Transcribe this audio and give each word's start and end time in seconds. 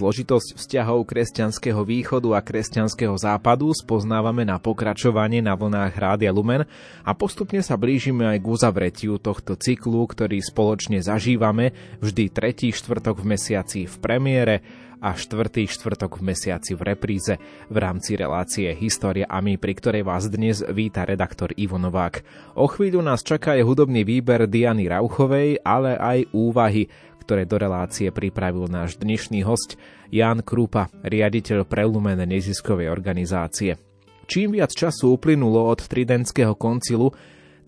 Zložitosť 0.00 0.56
vzťahov 0.56 1.04
kresťanského 1.04 1.84
východu 1.84 2.32
a 2.32 2.40
kresťanského 2.40 3.12
západu 3.20 3.68
spoznávame 3.76 4.48
na 4.48 4.56
pokračovanie 4.56 5.44
na 5.44 5.52
vlnách 5.52 5.92
Rádia 5.92 6.32
Lumen 6.32 6.64
a 7.04 7.12
postupne 7.12 7.60
sa 7.60 7.76
blížime 7.76 8.24
aj 8.24 8.40
k 8.40 8.46
uzavretiu 8.48 9.20
tohto 9.20 9.60
cyklu, 9.60 10.00
ktorý 10.08 10.40
spoločne 10.40 11.04
zažívame 11.04 11.76
vždy 12.00 12.32
tretí 12.32 12.72
štvrtok 12.72 13.20
v 13.20 13.36
mesiaci 13.36 13.84
v 13.84 13.96
premiére 14.00 14.64
a 15.00 15.16
štvrtý 15.16 15.64
štvrtok 15.68 16.20
v 16.20 16.32
mesiaci 16.32 16.76
v 16.76 16.82
repríze 16.92 17.34
v 17.68 17.76
rámci 17.76 18.16
relácie 18.20 18.68
História 18.76 19.24
a 19.28 19.40
my, 19.40 19.56
pri 19.56 19.72
ktorej 19.72 20.04
vás 20.04 20.28
dnes 20.28 20.60
víta 20.60 21.08
redaktor 21.08 21.56
Ivo 21.56 21.80
Novák. 21.80 22.20
O 22.56 22.68
chvíľu 22.68 23.00
nás 23.00 23.24
čaká 23.24 23.56
aj 23.56 23.64
hudobný 23.64 24.04
výber 24.04 24.44
Diany 24.44 24.92
Rauchovej, 24.92 25.64
ale 25.64 25.96
aj 25.96 26.28
úvahy, 26.36 26.88
ktoré 27.20 27.44
do 27.44 27.60
relácie 27.60 28.08
pripravil 28.08 28.66
náš 28.72 28.96
dnešný 28.96 29.44
host 29.44 29.76
Jan 30.08 30.40
Krupa, 30.40 30.88
riaditeľ 31.04 31.68
prelumené 31.68 32.24
neziskovej 32.24 32.88
organizácie. 32.88 33.76
Čím 34.24 34.56
viac 34.56 34.72
času 34.72 35.14
uplynulo 35.14 35.68
od 35.68 35.84
Tridentského 35.84 36.56
koncilu, 36.56 37.12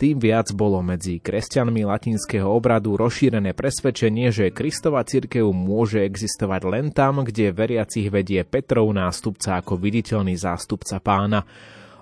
tým 0.03 0.19
viac 0.19 0.51
bolo 0.51 0.83
medzi 0.83 1.23
kresťanmi 1.23 1.87
latinského 1.87 2.51
obradu 2.51 2.99
rozšírené 2.99 3.55
presvedčenie, 3.55 4.35
že 4.35 4.51
Kristova 4.51 5.07
cirkev 5.07 5.47
môže 5.55 6.03
existovať 6.03 6.63
len 6.67 6.91
tam, 6.91 7.23
kde 7.23 7.55
veriacich 7.55 8.11
vedie 8.11 8.43
Petrov 8.43 8.91
nástupca 8.91 9.63
ako 9.63 9.79
viditeľný 9.79 10.35
zástupca 10.35 10.99
pána. 10.99 11.47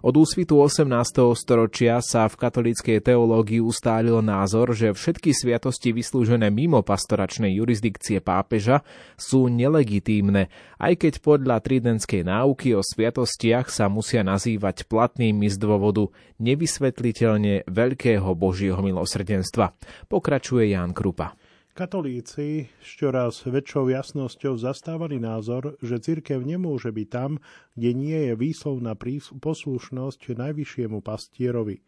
Od 0.00 0.16
úsvitu 0.16 0.56
18. 0.56 0.88
storočia 1.36 2.00
sa 2.00 2.24
v 2.24 2.40
katolíckej 2.40 3.04
teológii 3.04 3.60
ustálil 3.60 4.24
názor, 4.24 4.72
že 4.72 4.96
všetky 4.96 5.36
sviatosti 5.36 5.92
vyslúžené 5.92 6.48
mimo 6.48 6.80
pastoračnej 6.80 7.52
jurisdikcie 7.60 8.24
pápeža 8.24 8.80
sú 9.20 9.52
nelegitímne, 9.52 10.48
aj 10.80 11.04
keď 11.04 11.14
podľa 11.20 11.60
tridentskej 11.60 12.24
náuky 12.24 12.72
o 12.72 12.80
sviatostiach 12.80 13.68
sa 13.68 13.92
musia 13.92 14.24
nazývať 14.24 14.88
platnými 14.88 15.52
z 15.52 15.60
dôvodu 15.60 16.08
nevysvetliteľne 16.40 17.68
veľkého 17.68 18.32
Božieho 18.32 18.80
milosrdenstva. 18.80 19.76
Pokračuje 20.08 20.72
Ján 20.72 20.96
Krupa. 20.96 21.36
Katolíci 21.70 22.66
s 22.82 22.90
čoraz 22.98 23.46
väčšou 23.46 23.94
jasnosťou 23.94 24.58
zastávali 24.58 25.22
názor, 25.22 25.78
že 25.78 26.02
cirkev 26.02 26.42
nemôže 26.42 26.90
byť 26.90 27.08
tam, 27.08 27.38
kde 27.78 27.90
nie 27.94 28.18
je 28.26 28.34
výslovná 28.34 28.98
poslušnosť 29.38 30.34
najvyššiemu 30.34 30.98
pastierovi. 30.98 31.78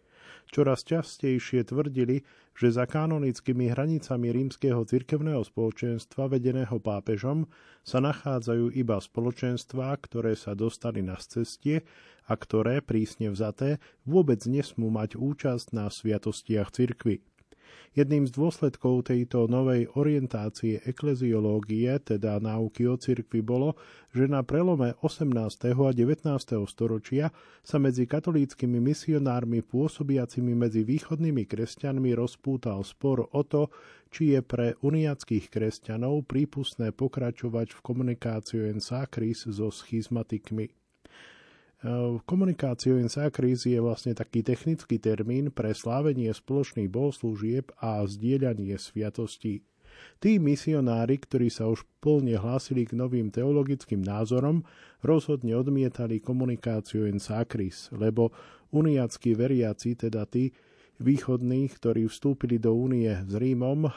Čoraz 0.55 0.87
častejšie 0.87 1.67
tvrdili, 1.67 2.23
že 2.55 2.71
za 2.71 2.87
kanonickými 2.87 3.73
hranicami 3.75 4.31
rímskeho 4.31 4.87
cirkevného 4.87 5.43
spoločenstva 5.43 6.31
vedeného 6.31 6.79
pápežom 6.79 7.51
sa 7.83 7.99
nachádzajú 7.99 8.71
iba 8.79 9.03
spoločenstvá, 9.03 9.99
ktoré 9.99 10.39
sa 10.39 10.55
dostali 10.55 11.03
na 11.03 11.19
cestie 11.19 11.83
a 12.31 12.39
ktoré, 12.39 12.85
prísne 12.85 13.35
vzaté, 13.35 13.83
vôbec 14.07 14.47
nesmú 14.47 14.95
mať 14.95 15.19
účasť 15.19 15.75
na 15.75 15.91
sviatostiach 15.91 16.71
cirkvy. 16.71 17.25
Jedným 17.93 18.25
z 18.25 18.33
dôsledkov 18.33 19.13
tejto 19.13 19.49
novej 19.53 19.89
orientácie 19.97 20.81
ekleziológie, 20.89 21.93
teda 22.01 22.41
náuky 22.41 22.89
o 22.89 22.97
cirkvi, 22.97 23.45
bolo, 23.45 23.77
že 24.17 24.25
na 24.29 24.41
prelome 24.41 24.97
18. 25.05 25.29
a 25.73 25.91
19. 25.93 26.25
storočia 26.69 27.29
sa 27.61 27.77
medzi 27.77 28.09
katolíckými 28.09 28.81
misionármi 28.81 29.61
pôsobiacimi 29.61 30.57
medzi 30.57 30.85
východnými 30.89 31.45
kresťanmi 31.45 32.17
rozpútal 32.17 32.81
spor 32.85 33.29
o 33.29 33.43
to, 33.45 33.69
či 34.13 34.37
je 34.37 34.41
pre 34.45 34.77
uniackých 34.85 35.49
kresťanov 35.49 36.29
prípustné 36.29 36.93
pokračovať 36.93 37.77
v 37.77 37.81
komunikáciu 37.81 38.69
en 38.69 38.81
sacris 38.81 39.49
so 39.49 39.73
schizmatikmi. 39.73 40.82
Komunikáciou 42.23 43.03
in 43.03 43.11
sacris 43.11 43.67
je 43.67 43.83
vlastne 43.83 44.15
taký 44.15 44.47
technický 44.47 45.03
termín 45.03 45.51
pre 45.51 45.75
slávenie 45.75 46.31
spoločných 46.31 46.87
bohoslúžieb 46.87 47.75
a 47.83 48.07
zdieľanie 48.07 48.79
sviatostí. 48.79 49.67
Tí 50.23 50.39
misionári, 50.39 51.19
ktorí 51.19 51.51
sa 51.51 51.67
už 51.67 51.83
plne 51.99 52.39
hlásili 52.39 52.87
k 52.87 52.95
novým 52.95 53.35
teologickým 53.35 53.99
názorom, 53.99 54.63
rozhodne 55.03 55.59
odmietali 55.59 56.23
komunikáciu 56.23 57.11
in 57.11 57.19
sacris, 57.19 57.91
lebo 57.91 58.31
uniackí 58.71 59.35
veriaci, 59.35 59.99
teda 59.99 60.23
tí 60.31 60.55
východní, 61.03 61.67
ktorí 61.67 62.07
vstúpili 62.07 62.63
do 62.63 62.79
únie 62.79 63.11
s 63.11 63.35
Rímom, 63.35 63.91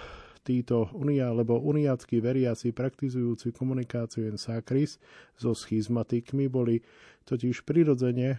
títo 0.45 0.94
unia, 0.94 1.33
alebo 1.33 1.57
uniackí 1.57 2.22
veriaci 2.22 2.69
praktizujúci 2.69 3.50
komunikáciu 3.50 4.29
in 4.29 4.38
sacris 4.38 5.01
so 5.33 5.57
schizmatikmi 5.57 6.45
boli 6.45 6.85
totiž 7.25 7.66
prirodzene 7.66 8.38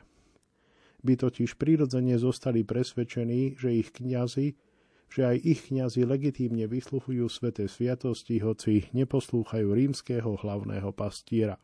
by 1.03 1.15
totiž 1.19 1.59
prirodzene 1.59 2.15
zostali 2.19 2.63
presvedčení, 2.63 3.59
že 3.59 3.75
ich 3.75 3.91
kňazi 3.91 4.55
že 5.07 5.23
aj 5.23 5.37
ich 5.47 5.61
kňazi 5.71 6.03
legitímne 6.03 6.67
vysluchujú 6.67 7.31
sveté 7.31 7.71
sviatosti, 7.71 8.43
hoci 8.43 8.91
neposlúchajú 8.91 9.71
rímskeho 9.71 10.35
hlavného 10.43 10.91
pastiera. 10.91 11.63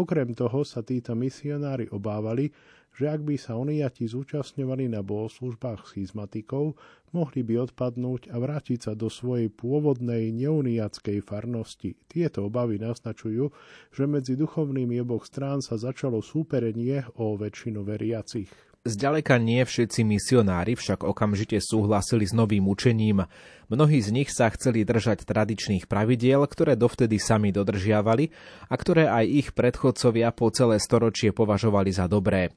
Okrem 0.00 0.32
toho 0.32 0.64
sa 0.64 0.80
títo 0.80 1.12
misionári 1.12 1.90
obávali, 1.92 2.48
že 2.94 3.10
ak 3.10 3.20
by 3.26 3.34
sa 3.38 3.58
oniati 3.58 4.06
zúčastňovali 4.06 4.90
na 4.90 5.02
bohoslužbách 5.02 5.90
schizmatikov, 5.90 6.78
mohli 7.10 7.42
by 7.42 7.70
odpadnúť 7.70 8.30
a 8.30 8.38
vrátiť 8.38 8.78
sa 8.90 8.92
do 8.94 9.10
svojej 9.10 9.50
pôvodnej 9.50 10.30
neuniackej 10.30 11.18
farnosti. 11.26 11.98
Tieto 12.06 12.46
obavy 12.46 12.78
naznačujú, 12.78 13.50
že 13.90 14.04
medzi 14.06 14.38
duchovnými 14.38 15.02
oboch 15.02 15.26
strán 15.26 15.58
sa 15.60 15.74
začalo 15.74 16.22
súperenie 16.22 17.02
o 17.18 17.34
väčšinu 17.34 17.82
veriacich. 17.82 18.69
Zďaleka 18.80 19.36
nie 19.36 19.60
všetci 19.60 20.08
misionári 20.08 20.72
však 20.72 21.04
okamžite 21.04 21.60
súhlasili 21.60 22.24
s 22.24 22.32
novým 22.32 22.64
učením. 22.64 23.28
Mnohí 23.68 24.00
z 24.00 24.08
nich 24.08 24.32
sa 24.32 24.48
chceli 24.48 24.88
držať 24.88 25.28
tradičných 25.28 25.84
pravidiel, 25.84 26.40
ktoré 26.48 26.80
dovtedy 26.80 27.20
sami 27.20 27.52
dodržiavali 27.52 28.32
a 28.72 28.74
ktoré 28.80 29.04
aj 29.04 29.24
ich 29.28 29.48
predchodcovia 29.52 30.32
po 30.32 30.48
celé 30.48 30.80
storočie 30.80 31.28
považovali 31.28 31.92
za 31.92 32.08
dobré. 32.08 32.56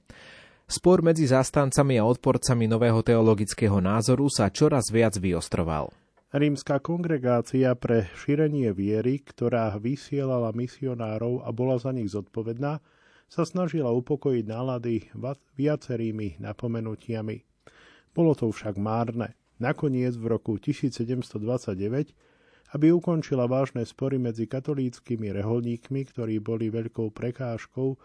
Spor 0.63 1.03
medzi 1.03 1.27
zástancami 1.27 1.99
a 1.99 2.07
odporcami 2.07 2.71
nového 2.71 3.03
teologického 3.03 3.83
názoru 3.83 4.31
sa 4.31 4.47
čoraz 4.47 4.95
viac 4.95 5.19
vyostroval. 5.19 5.91
Rímska 6.31 6.79
kongregácia 6.79 7.75
pre 7.75 8.07
šírenie 8.15 8.71
viery, 8.71 9.19
ktorá 9.19 9.75
vysielala 9.75 10.55
misionárov 10.55 11.43
a 11.43 11.51
bola 11.51 11.75
za 11.75 11.91
nich 11.91 12.15
zodpovedná, 12.15 12.79
sa 13.29 13.43
snažila 13.43 13.89
upokojiť 13.91 14.45
nálady 14.45 15.09
viacerými 15.57 16.41
napomenutiami. 16.41 17.37
Bolo 18.13 18.37
to 18.37 18.53
však 18.53 18.77
márne. 18.77 19.33
Nakoniec 19.57 20.17
v 20.17 20.25
roku 20.33 20.57
1729, 20.59 22.13
aby 22.73 22.87
ukončila 22.89 23.45
vážne 23.45 23.85
spory 23.85 24.17
medzi 24.17 24.49
katolíckými 24.49 25.29
reholníkmi, 25.29 26.09
ktorí 26.09 26.41
boli 26.41 26.73
veľkou 26.73 27.13
prekážkou, 27.13 27.95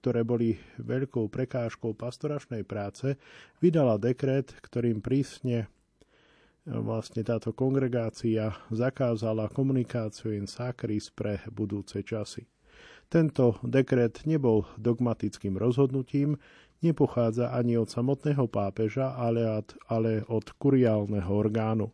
ktoré 0.00 0.24
boli 0.24 0.56
veľkou 0.80 1.28
prekážkou 1.28 1.92
pastoračnej 1.94 2.64
práce, 2.64 3.20
vydala 3.60 4.00
dekret, 4.00 4.56
ktorým 4.64 5.04
prísne 5.04 5.68
vlastne 6.66 7.26
táto 7.26 7.50
kongregácia 7.52 8.54
zakázala 8.70 9.50
komunikáciu 9.50 10.30
in 10.32 10.46
sacris 10.46 11.10
pre 11.10 11.42
budúce 11.50 12.00
časy. 12.06 12.46
Tento 13.12 13.60
dekret 13.60 14.24
nebol 14.24 14.64
dogmatickým 14.80 15.60
rozhodnutím, 15.60 16.40
nepochádza 16.80 17.52
ani 17.52 17.76
od 17.76 17.92
samotného 17.92 18.48
pápeža, 18.48 19.12
ale 19.12 19.44
od, 19.44 19.68
ale 19.92 20.24
od 20.32 20.48
kuriálneho 20.56 21.28
orgánu. 21.28 21.92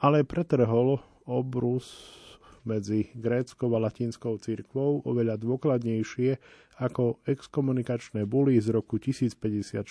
Ale 0.00 0.24
pretrhol 0.24 1.04
obrus 1.28 2.16
medzi 2.64 3.12
gréckou 3.12 3.76
a 3.76 3.78
latinskou 3.84 4.40
cirkvou 4.40 5.04
oveľa 5.04 5.36
dôkladnejšie 5.36 6.40
ako 6.80 7.20
exkomunikačné 7.28 8.24
buly 8.24 8.56
z 8.56 8.72
roku 8.72 8.96
1054. 8.96 9.84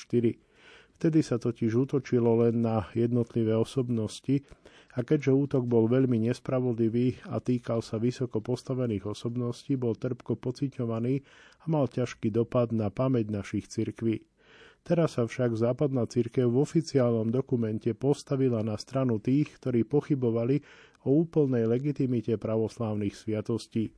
Vtedy 0.98 1.20
sa 1.22 1.38
totiž 1.38 1.86
útočilo 1.86 2.42
len 2.42 2.66
na 2.66 2.90
jednotlivé 2.98 3.54
osobnosti, 3.54 4.42
a 4.92 5.00
keďže 5.08 5.32
útok 5.32 5.64
bol 5.64 5.88
veľmi 5.88 6.28
nespravodlivý 6.28 7.24
a 7.32 7.40
týkal 7.40 7.80
sa 7.80 7.96
vysoko 7.96 8.44
postavených 8.44 9.08
osobností, 9.08 9.80
bol 9.80 9.96
trpko 9.96 10.36
pociťovaný 10.36 11.24
a 11.64 11.64
mal 11.72 11.88
ťažký 11.88 12.28
dopad 12.34 12.76
na 12.76 12.92
pamäť 12.92 13.32
našich 13.32 13.72
cirkví. 13.72 14.28
Teraz 14.82 15.16
sa 15.16 15.30
však 15.30 15.54
západná 15.56 16.10
cirkev 16.10 16.50
v 16.50 16.66
oficiálnom 16.66 17.30
dokumente 17.30 17.94
postavila 17.94 18.66
na 18.66 18.76
stranu 18.82 19.22
tých, 19.22 19.62
ktorí 19.62 19.86
pochybovali 19.86 20.66
o 21.06 21.22
úplnej 21.22 21.70
legitimite 21.70 22.34
pravoslávnych 22.42 23.14
sviatostí 23.14 23.94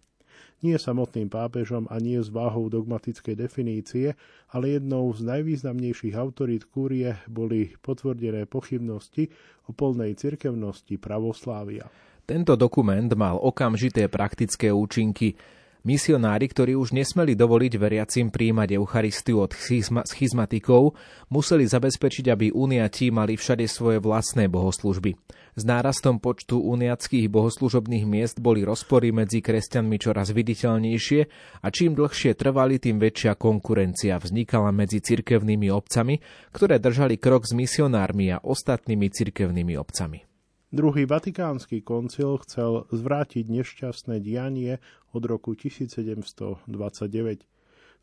nie 0.63 0.79
samotným 0.79 1.27
pápežom 1.27 1.85
a 1.91 1.99
nie 1.99 2.17
s 2.19 2.31
váhou 2.31 2.71
dogmatickej 2.71 3.35
definície, 3.35 4.15
ale 4.49 4.79
jednou 4.79 5.11
z 5.11 5.27
najvýznamnejších 5.27 6.15
autorít 6.15 6.67
kúrie 6.71 7.19
boli 7.27 7.75
potvrdené 7.83 8.47
pochybnosti 8.47 9.27
o 9.67 9.75
polnej 9.75 10.15
cirkevnosti 10.15 10.95
pravoslávia. 10.95 11.91
Tento 12.23 12.55
dokument 12.55 13.11
mal 13.19 13.35
okamžité 13.35 14.07
praktické 14.07 14.71
účinky. 14.71 15.35
Misionári, 15.83 16.47
ktorí 16.47 16.79
už 16.79 16.95
nesmeli 16.95 17.35
dovoliť 17.35 17.75
veriacim 17.75 18.31
príjmať 18.31 18.79
Eucharistiu 18.79 19.43
od 19.43 19.51
schizma- 19.51 20.07
schizmatikov, 20.07 20.95
museli 21.27 21.67
zabezpečiť, 21.67 22.31
aby 22.31 22.55
uniati 22.55 23.11
mali 23.11 23.35
všade 23.35 23.67
svoje 23.67 23.99
vlastné 23.99 24.47
bohoslužby. 24.47 25.11
S 25.59 25.63
nárastom 25.67 26.23
počtu 26.23 26.63
uniackých 26.63 27.27
bohoslužobných 27.27 28.07
miest 28.07 28.39
boli 28.39 28.63
rozpory 28.63 29.11
medzi 29.11 29.43
kresťanmi 29.43 29.99
čoraz 29.99 30.31
viditeľnejšie 30.31 31.21
a 31.59 31.67
čím 31.67 31.99
dlhšie 31.99 32.31
trvali, 32.31 32.79
tým 32.79 33.03
väčšia 33.03 33.35
konkurencia 33.35 34.23
vznikala 34.23 34.71
medzi 34.71 35.03
cirkevnými 35.03 35.67
obcami, 35.67 36.15
ktoré 36.55 36.79
držali 36.79 37.19
krok 37.19 37.43
s 37.43 37.51
misionármi 37.51 38.31
a 38.31 38.39
ostatnými 38.39 39.11
cirkevnými 39.11 39.75
obcami. 39.75 40.23
Druhý 40.73 41.05
vatikánsky 41.05 41.85
koncil 41.85 42.41
chcel 42.41 42.89
zvrátiť 42.89 43.45
nešťastné 43.45 44.17
dianie 44.17 44.81
od 45.13 45.23
roku 45.29 45.53
1729. 45.53 46.67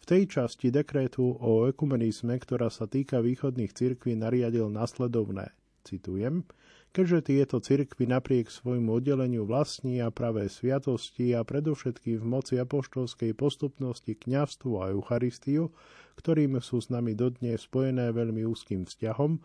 V 0.00 0.04
tej 0.08 0.22
časti 0.32 0.72
dekrétu 0.72 1.36
o 1.36 1.68
ekumenizme, 1.68 2.40
ktorá 2.40 2.72
sa 2.72 2.88
týka 2.88 3.20
východných 3.20 3.76
cirkví, 3.76 4.16
nariadil 4.16 4.72
nasledovné. 4.72 5.52
Citujem. 5.84 6.48
Keďže 6.90 7.30
tieto 7.30 7.56
cirkvy 7.62 8.10
napriek 8.10 8.50
svojmu 8.50 8.98
oddeleniu 8.98 9.46
vlastní 9.46 10.02
a 10.02 10.10
pravé 10.10 10.50
sviatosti 10.50 11.38
a 11.38 11.46
predovšetkým 11.46 12.18
v 12.18 12.26
moci 12.26 12.58
apoštolskej 12.58 13.30
postupnosti 13.38 14.18
kňazstvu 14.18 14.70
a 14.74 14.90
Eucharistiu, 14.90 15.70
ktorým 16.18 16.58
sú 16.58 16.82
s 16.82 16.90
nami 16.90 17.14
dodnes 17.14 17.62
spojené 17.62 18.10
veľmi 18.10 18.42
úzkým 18.42 18.90
vzťahom, 18.90 19.38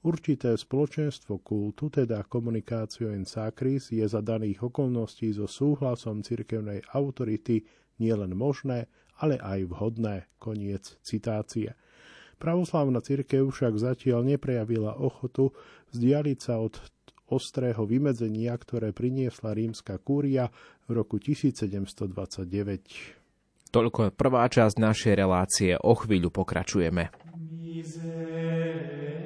Určité 0.00 0.56
spoločenstvo 0.56 1.44
kultu, 1.44 1.92
teda 1.92 2.24
komunikácio 2.24 3.12
in 3.12 3.28
sacris, 3.28 3.92
je 3.92 4.00
za 4.08 4.24
daných 4.24 4.64
okolností 4.72 5.28
so 5.36 5.44
súhlasom 5.44 6.24
cirkevnej 6.24 6.80
autority 6.96 7.60
nielen 8.00 8.32
možné, 8.32 8.88
ale 9.20 9.36
aj 9.36 9.68
vhodné. 9.68 10.24
Koniec 10.40 10.96
citácie. 11.04 11.76
Pravoslávna 12.40 13.04
cirkev 13.04 13.52
však 13.52 13.76
zatiaľ 13.76 14.24
neprejavila 14.24 14.96
ochotu 14.96 15.52
vzdialiť 15.92 16.38
sa 16.40 16.64
od 16.64 16.80
ostrého 17.28 17.84
vymedzenia, 17.84 18.56
ktoré 18.56 18.96
priniesla 18.96 19.52
rímska 19.52 20.00
kúria 20.00 20.48
v 20.88 20.96
roku 20.96 21.20
1729. 21.20 22.08
Toľko 23.70 24.16
prvá 24.16 24.48
časť 24.48 24.80
našej 24.80 25.14
relácie. 25.14 25.76
O 25.76 25.92
chvíľu 25.92 26.32
pokračujeme. 26.32 27.12
Miser. 27.60 29.19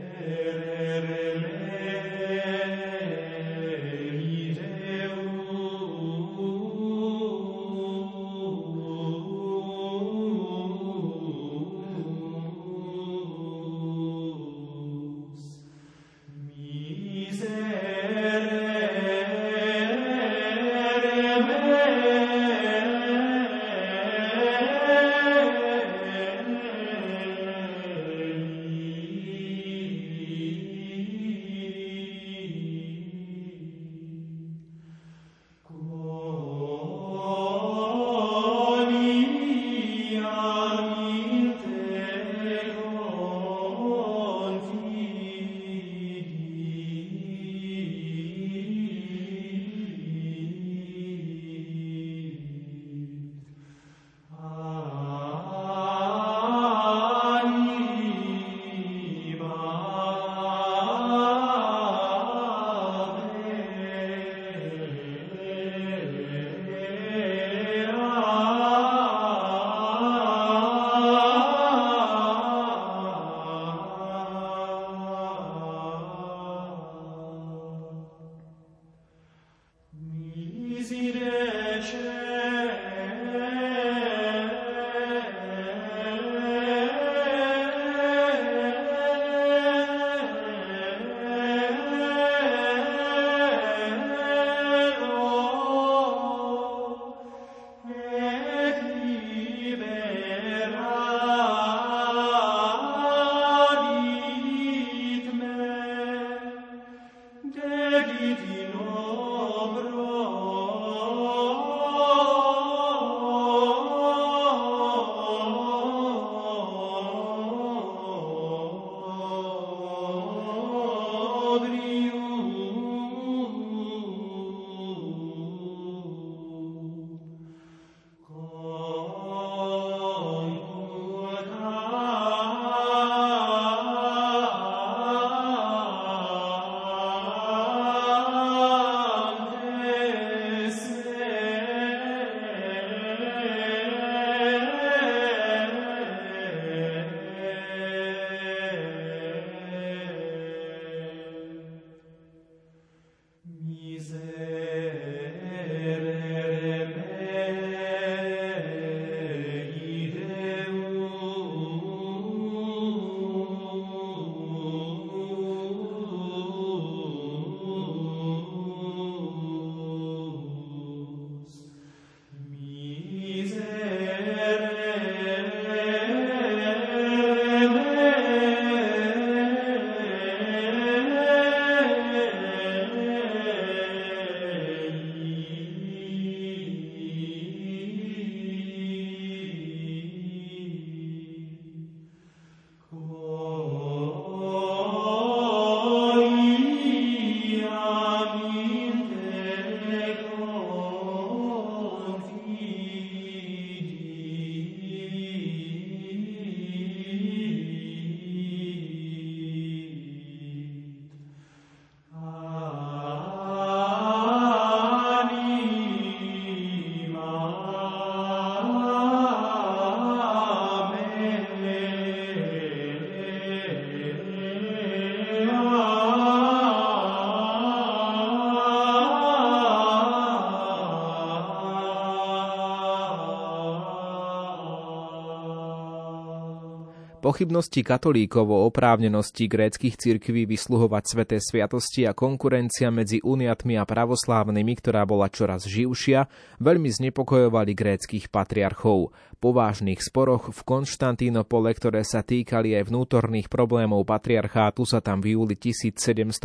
Pochybnosti 237.24 237.80
katolíkov 237.80 238.52
o 238.52 238.68
oprávnenosti 238.68 239.48
gréckych 239.48 239.96
cirkví 239.96 240.44
vysluhovať 240.44 241.04
sveté 241.08 241.36
sviatosti 241.40 242.04
a 242.04 242.12
konkurencia 242.12 242.92
medzi 242.92 243.24
uniatmi 243.24 243.80
a 243.80 243.88
pravoslávnymi, 243.88 244.72
ktorá 244.76 245.08
bola 245.08 245.32
čoraz 245.32 245.64
živšia, 245.64 246.28
veľmi 246.60 246.92
znepokojovali 246.92 247.72
gréckých 247.72 248.28
patriarchov. 248.28 249.16
Po 249.40 249.50
vážnych 249.56 250.04
sporoch 250.04 250.52
v 250.52 250.60
Konštantínopole, 250.68 251.72
ktoré 251.72 252.04
sa 252.04 252.20
týkali 252.20 252.76
aj 252.76 252.92
vnútorných 252.92 253.48
problémov 253.48 254.04
patriarchátu, 254.04 254.84
sa 254.84 255.00
tam 255.00 255.24
v 255.24 255.40
júli 255.40 255.56
1755 255.56 256.44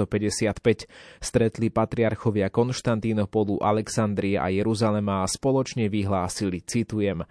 stretli 1.20 1.68
patriarchovia 1.76 2.48
Konštantínopolu, 2.48 3.60
Alexandrie 3.60 4.40
a 4.40 4.48
Jeruzalema 4.48 5.28
a 5.28 5.28
spoločne 5.28 5.92
vyhlásili, 5.92 6.64
citujem, 6.64 7.28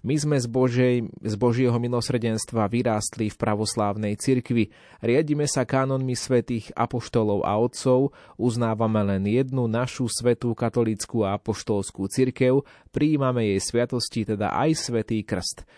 my 0.00 0.14
sme 0.16 0.36
z, 0.40 0.48
Božej, 0.48 0.96
z 1.10 1.34
Božieho 1.36 1.76
milosrdenstva 1.76 2.68
vyrástli 2.72 3.28
v 3.28 3.36
pravoslávnej 3.36 4.16
cirkvi, 4.16 4.72
riadime 5.04 5.44
sa 5.44 5.68
kánonmi 5.68 6.16
svetých 6.16 6.72
apoštolov 6.72 7.44
a 7.44 7.56
otcov, 7.60 8.16
uznávame 8.40 9.04
len 9.04 9.28
jednu 9.28 9.68
našu 9.68 10.08
svetú 10.08 10.56
katolickú 10.56 11.28
a 11.28 11.36
apoštolskú 11.36 12.08
cirkev, 12.08 12.64
prijímame 12.94 13.52
jej 13.56 13.60
sviatosti, 13.60 14.24
teda 14.24 14.56
aj 14.56 14.70
svetý 14.88 15.20
krst. 15.20 15.68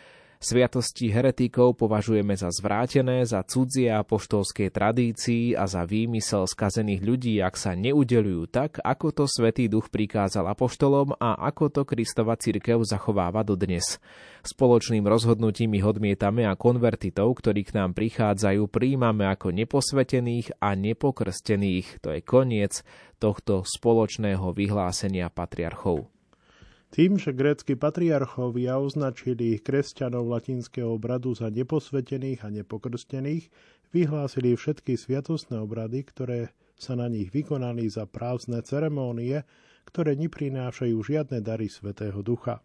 Sviatosti 0.42 1.06
heretikov 1.06 1.78
považujeme 1.78 2.34
za 2.34 2.50
zvrátené, 2.50 3.22
za 3.22 3.46
cudzie 3.46 3.94
apoštolskej 3.94 4.74
tradícii 4.74 5.54
a 5.54 5.70
za 5.70 5.86
výmysel 5.86 6.50
skazených 6.50 6.98
ľudí, 6.98 7.38
ak 7.38 7.54
sa 7.54 7.78
neudelujú 7.78 8.50
tak, 8.50 8.82
ako 8.82 9.14
to 9.14 9.24
Svetý 9.30 9.70
Duch 9.70 9.86
prikázal 9.86 10.50
apoštolom 10.50 11.14
a 11.14 11.38
ako 11.46 11.70
to 11.70 11.82
Kristova 11.86 12.34
cirkev 12.34 12.82
zachováva 12.82 13.46
dodnes. 13.46 14.02
Spoločným 14.42 15.06
rozhodnutím 15.06 15.78
ich 15.78 15.86
odmietame 15.86 16.42
a 16.42 16.58
konvertitov, 16.58 17.38
ktorí 17.38 17.62
k 17.62 17.78
nám 17.78 17.94
prichádzajú, 17.94 18.66
príjmame 18.66 19.30
ako 19.30 19.54
neposvetených 19.54 20.58
a 20.58 20.74
nepokrstených. 20.74 22.02
To 22.02 22.18
je 22.18 22.20
koniec 22.26 22.82
tohto 23.22 23.62
spoločného 23.62 24.50
vyhlásenia 24.50 25.30
patriarchov. 25.30 26.10
Tým, 26.92 27.16
že 27.16 27.32
grécky 27.32 27.72
patriarchovia 27.72 28.76
označili 28.76 29.56
kresťanov 29.56 30.28
latinského 30.28 30.92
obradu 30.92 31.32
za 31.32 31.48
neposvetených 31.48 32.44
a 32.44 32.52
nepokrstených, 32.52 33.48
vyhlásili 33.96 34.52
všetky 34.52 35.00
sviatostné 35.00 35.56
obrady, 35.56 36.04
ktoré 36.04 36.52
sa 36.76 36.92
na 36.92 37.08
nich 37.08 37.32
vykonali 37.32 37.88
za 37.88 38.04
prázdne 38.04 38.60
ceremónie, 38.60 39.40
ktoré 39.88 40.20
neprinášajú 40.20 41.00
žiadne 41.00 41.40
dary 41.40 41.72
Svetého 41.72 42.20
Ducha. 42.20 42.60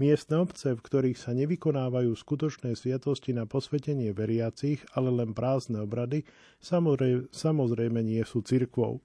Miestne 0.00 0.40
obce, 0.40 0.72
v 0.72 0.80
ktorých 0.80 1.20
sa 1.20 1.36
nevykonávajú 1.36 2.16
skutočné 2.16 2.72
sviatosti 2.72 3.36
na 3.36 3.44
posvetenie 3.44 4.16
veriacich, 4.16 4.80
ale 4.96 5.12
len 5.12 5.36
prázdne 5.36 5.84
obrady, 5.84 6.24
samozrejme 6.64 8.00
nie 8.00 8.24
sú 8.24 8.40
cirkvou. 8.40 9.04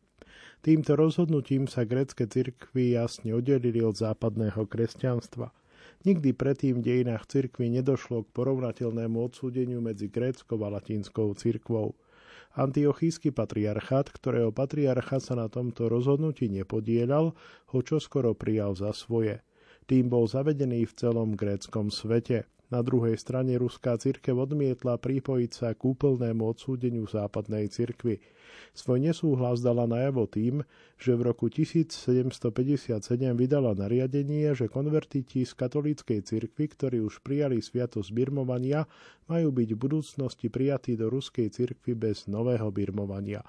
Týmto 0.66 0.98
rozhodnutím 0.98 1.70
sa 1.70 1.86
grécke 1.86 2.26
cirkvy 2.26 2.98
jasne 2.98 3.38
oddelili 3.38 3.86
od 3.86 3.94
západného 4.00 4.66
kresťanstva. 4.66 5.54
Nikdy 6.06 6.38
predtým 6.38 6.82
v 6.82 6.86
dejinách 6.86 7.30
cirkvy 7.30 7.70
nedošlo 7.70 8.26
k 8.26 8.34
porovnateľnému 8.34 9.18
odsúdeniu 9.22 9.82
medzi 9.82 10.10
gréckou 10.10 10.58
a 10.66 10.70
latinskou 10.74 11.34
cirkvou. 11.38 11.98
Antiochísky 12.56 13.36
patriarchát, 13.36 14.08
ktorého 14.08 14.54
patriarcha 14.56 15.20
sa 15.20 15.36
na 15.36 15.52
tomto 15.52 15.92
rozhodnutí 15.92 16.48
nepodielal, 16.48 17.36
ho 17.70 17.80
čoskoro 17.84 18.32
prijal 18.32 18.80
za 18.80 18.96
svoje. 18.96 19.44
Tým 19.86 20.08
bol 20.10 20.26
zavedený 20.26 20.88
v 20.88 20.94
celom 20.98 21.36
gréckom 21.36 21.92
svete. 21.92 22.48
Na 22.76 22.84
druhej 22.84 23.16
strane 23.16 23.56
ruská 23.56 23.96
cirkev 23.96 24.36
odmietla 24.36 25.00
pripojiť 25.00 25.52
sa 25.56 25.72
k 25.72 25.96
úplnému 25.96 26.44
odsúdeniu 26.44 27.08
západnej 27.08 27.72
cirkvy. 27.72 28.20
Svoj 28.76 29.00
nesúhlas 29.00 29.64
dala 29.64 29.88
najavo 29.88 30.28
tým, 30.28 30.60
že 31.00 31.16
v 31.16 31.32
roku 31.32 31.48
1757 31.48 33.00
vydala 33.32 33.72
nariadenie, 33.80 34.52
že 34.52 34.68
konvertiti 34.68 35.48
z 35.48 35.56
katolíckej 35.56 36.20
cirkvy, 36.28 36.66
ktorí 36.76 37.00
už 37.00 37.24
prijali 37.24 37.64
sviatosť 37.64 38.12
birmovania, 38.12 38.92
majú 39.32 39.56
byť 39.56 39.70
v 39.72 39.80
budúcnosti 39.80 40.52
prijatí 40.52 41.00
do 41.00 41.08
ruskej 41.08 41.56
cirkvy 41.56 41.96
bez 41.96 42.28
nového 42.28 42.76
birmovania. 42.76 43.40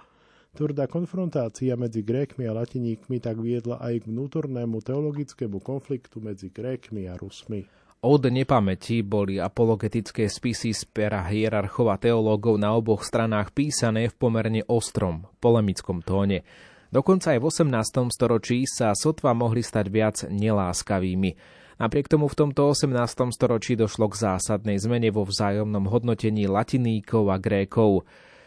Tvrdá 0.54 0.86
konfrontácia 0.86 1.74
medzi 1.74 2.06
Grékmi 2.06 2.46
a 2.46 2.54
Latiníkmi 2.54 3.18
tak 3.18 3.42
viedla 3.42 3.82
aj 3.82 4.06
k 4.06 4.08
vnútornému 4.08 4.86
teologickému 4.86 5.58
konfliktu 5.66 6.22
medzi 6.22 6.54
Grékmi 6.54 7.10
a 7.10 7.18
Rusmi. 7.18 7.66
Od 8.06 8.22
nepamäti 8.30 9.02
boli 9.02 9.42
apologetické 9.42 10.30
spisy 10.30 10.70
z 10.70 10.86
pera 10.86 11.26
hierarchov 11.26 11.90
a 11.90 11.98
teológov 11.98 12.54
na 12.54 12.70
oboch 12.70 13.02
stranách 13.02 13.50
písané 13.50 14.06
v 14.06 14.14
pomerne 14.14 14.62
ostrom, 14.70 15.26
polemickom 15.42 16.06
tóne. 16.06 16.46
Dokonca 16.94 17.34
aj 17.34 17.42
v 17.42 17.46
18. 17.50 18.06
storočí 18.14 18.62
sa 18.62 18.94
sotva 18.94 19.34
mohli 19.34 19.58
stať 19.58 19.86
viac 19.90 20.22
neláskavými. 20.30 21.34
Napriek 21.82 22.06
tomu 22.06 22.30
v 22.30 22.46
tomto 22.46 22.70
18. 22.70 22.94
storočí 23.34 23.74
došlo 23.74 24.06
k 24.14 24.22
zásadnej 24.22 24.78
zmene 24.78 25.10
vo 25.10 25.26
vzájomnom 25.26 25.90
hodnotení 25.90 26.46
latiníkov 26.46 27.26
a 27.26 27.42
grékov. 27.42 28.06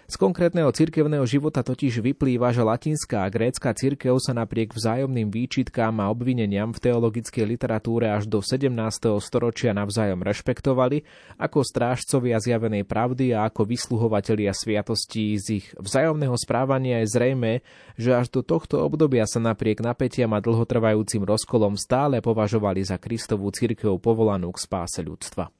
Z 0.10 0.18
konkrétneho 0.18 0.74
cirkevného 0.74 1.22
života 1.30 1.62
totiž 1.62 2.02
vyplýva, 2.02 2.50
že 2.50 2.66
latinská 2.66 3.22
a 3.22 3.30
grécka 3.30 3.70
cirkev 3.78 4.18
sa 4.18 4.34
napriek 4.34 4.74
vzájomným 4.74 5.30
výčitkám 5.30 6.02
a 6.02 6.10
obvineniam 6.10 6.74
v 6.74 6.82
teologickej 6.82 7.46
literatúre 7.46 8.10
až 8.10 8.26
do 8.26 8.42
17. 8.42 8.74
storočia 9.22 9.70
navzájom 9.70 10.26
rešpektovali 10.26 11.06
ako 11.38 11.62
strážcovia 11.62 12.42
zjavenej 12.42 12.90
pravdy 12.90 13.38
a 13.38 13.54
ako 13.54 13.70
vysluhovatelia 13.70 14.50
sviatostí 14.50 15.38
z 15.38 15.62
ich 15.62 15.70
vzájomného 15.78 16.34
správania 16.42 17.06
je 17.06 17.14
zrejme, 17.14 17.62
že 17.94 18.10
až 18.10 18.34
do 18.34 18.42
tohto 18.42 18.82
obdobia 18.82 19.30
sa 19.30 19.38
napriek 19.38 19.78
napätiam 19.78 20.34
a 20.34 20.42
dlhotrvajúcim 20.42 21.22
rozkolom 21.22 21.78
stále 21.78 22.18
považovali 22.18 22.82
za 22.82 22.98
Kristovú 22.98 23.54
cirkev 23.54 24.02
povolanú 24.02 24.50
k 24.58 24.58
spáse 24.58 25.06
ľudstva. 25.06 25.54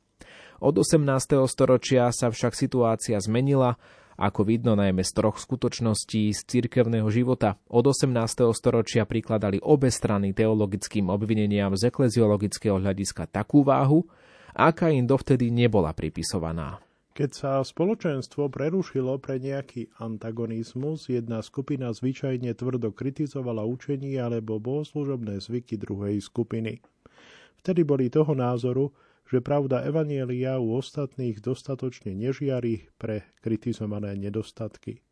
Od 0.58 0.74
18. 0.74 1.06
storočia 1.46 2.10
sa 2.10 2.34
však 2.34 2.58
situácia 2.58 3.22
zmenila 3.22 3.78
ako 4.20 4.44
vidno 4.44 4.76
najmä 4.76 5.00
z 5.00 5.16
troch 5.16 5.40
skutočností 5.40 6.36
z 6.36 6.42
cirkevného 6.44 7.08
života, 7.08 7.56
od 7.72 7.88
18. 7.88 8.52
storočia 8.52 9.08
prikladali 9.08 9.64
obe 9.64 9.88
strany 9.88 10.36
teologickým 10.36 11.08
obvineniam 11.08 11.72
z 11.80 11.88
ekleziologického 11.88 12.84
hľadiska 12.84 13.32
takú 13.32 13.64
váhu, 13.64 14.04
aká 14.52 14.92
im 14.92 15.08
dovtedy 15.08 15.48
nebola 15.48 15.96
pripisovaná. 15.96 16.84
Keď 17.16 17.32
sa 17.36 17.52
spoločenstvo 17.60 18.48
prerušilo 18.48 19.20
pre 19.20 19.44
nejaký 19.44 19.92
antagonizmus, 20.00 21.12
jedna 21.12 21.44
skupina 21.44 21.92
zvyčajne 21.92 22.56
tvrdo 22.56 22.96
kritizovala 22.96 23.68
učenie 23.68 24.16
alebo 24.20 24.56
bohoslužobné 24.60 25.44
zvyky 25.44 25.76
druhej 25.76 26.24
skupiny. 26.24 26.80
Vtedy 27.60 27.84
boli 27.84 28.08
toho 28.08 28.32
názoru, 28.32 28.96
že 29.30 29.46
pravda 29.46 29.86
Evanielia 29.86 30.58
u 30.58 30.82
ostatných 30.82 31.38
dostatočne 31.38 32.18
nežiari 32.18 32.90
pre 32.98 33.30
kritizované 33.46 34.18
nedostatky. 34.18 35.06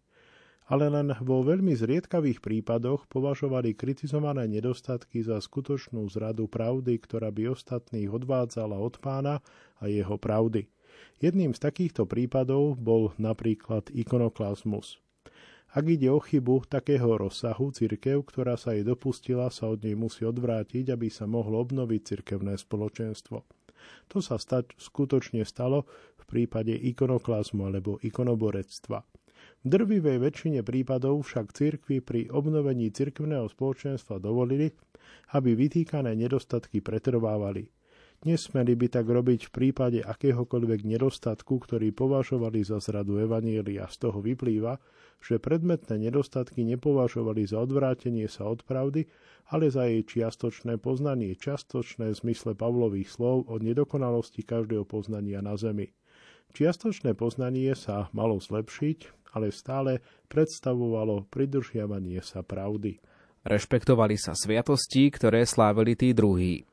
Ale 0.68 0.92
len 0.92 1.16
vo 1.24 1.48
veľmi 1.48 1.72
zriedkavých 1.78 2.44
prípadoch 2.44 3.08
považovali 3.08 3.72
kritizované 3.78 4.52
nedostatky 4.52 5.24
za 5.24 5.40
skutočnú 5.40 6.04
zradu 6.12 6.52
pravdy, 6.52 7.00
ktorá 7.00 7.32
by 7.32 7.56
ostatných 7.56 8.12
odvádzala 8.12 8.76
od 8.76 9.00
pána 9.00 9.40
a 9.80 9.88
jeho 9.88 10.20
pravdy. 10.20 10.68
Jedným 11.24 11.56
z 11.56 11.62
takýchto 11.62 12.04
prípadov 12.10 12.76
bol 12.76 13.16
napríklad 13.16 13.88
ikonoklazmus. 13.96 15.00
Ak 15.72 15.86
ide 15.88 16.10
o 16.10 16.20
chybu 16.20 16.68
takého 16.68 17.16
rozsahu, 17.16 17.70
cirkev, 17.70 18.26
ktorá 18.28 18.58
sa 18.58 18.74
jej 18.74 18.82
dopustila, 18.82 19.54
sa 19.54 19.70
od 19.72 19.86
nej 19.86 19.94
musí 19.94 20.26
odvrátiť, 20.26 20.90
aby 20.90 21.08
sa 21.08 21.30
mohlo 21.30 21.62
obnoviť 21.64 22.02
cirkevné 22.02 22.58
spoločenstvo. 22.58 23.46
To 24.12 24.24
sa 24.24 24.39
stať 24.39 24.75
skutočne 24.79 25.46
stalo 25.46 25.86
v 26.17 26.24
prípade 26.27 26.74
ikonoklazmu 26.74 27.67
alebo 27.67 28.01
ikonoborectva. 28.03 29.03
V 29.63 29.65
drvivej 29.65 30.17
väčšine 30.22 30.62
prípadov 30.65 31.25
však 31.25 31.53
cirkvi 31.53 32.01
pri 32.01 32.29
obnovení 32.34 32.89
cirkvného 32.89 33.46
spoločenstva 33.50 34.17
dovolili, 34.17 34.74
aby 35.38 35.53
vytýkané 35.53 36.13
nedostatky 36.17 36.82
pretrvávali. 36.82 37.76
Nesmeli 38.26 38.74
by 38.74 38.88
tak 38.90 39.06
robiť 39.06 39.46
v 39.46 39.52
prípade 39.54 40.00
akéhokoľvek 40.02 40.90
nedostatku, 40.90 41.62
ktorý 41.62 41.94
považovali 41.94 42.66
za 42.66 42.82
zradu 42.82 43.22
Evanielia. 43.22 43.86
Z 43.86 44.10
toho 44.10 44.26
vyplýva, 44.26 44.82
že 45.22 45.38
predmetné 45.38 46.10
nedostatky 46.10 46.66
nepovažovali 46.66 47.46
za 47.46 47.62
odvrátenie 47.62 48.26
sa 48.26 48.50
od 48.50 48.66
pravdy, 48.66 49.06
ale 49.54 49.70
za 49.70 49.86
jej 49.86 50.02
čiastočné 50.02 50.82
poznanie, 50.82 51.38
čiastočné 51.38 52.10
v 52.10 52.20
zmysle 52.26 52.58
Pavlových 52.58 53.14
slov 53.14 53.46
o 53.48 53.62
nedokonalosti 53.62 54.42
každého 54.42 54.84
poznania 54.90 55.46
na 55.46 55.54
zemi. 55.54 55.94
Čiastočné 56.58 57.14
poznanie 57.14 57.78
sa 57.78 58.10
malo 58.18 58.42
zlepšiť, 58.42 59.30
ale 59.38 59.54
stále 59.54 60.02
predstavovalo 60.26 61.30
pridržiavanie 61.30 62.18
sa 62.26 62.42
pravdy. 62.42 62.98
Rešpektovali 63.46 64.18
sa 64.18 64.34
sviatosti, 64.34 65.08
ktoré 65.14 65.46
slávili 65.46 65.94
tí 65.94 66.12
druhí. 66.18 66.66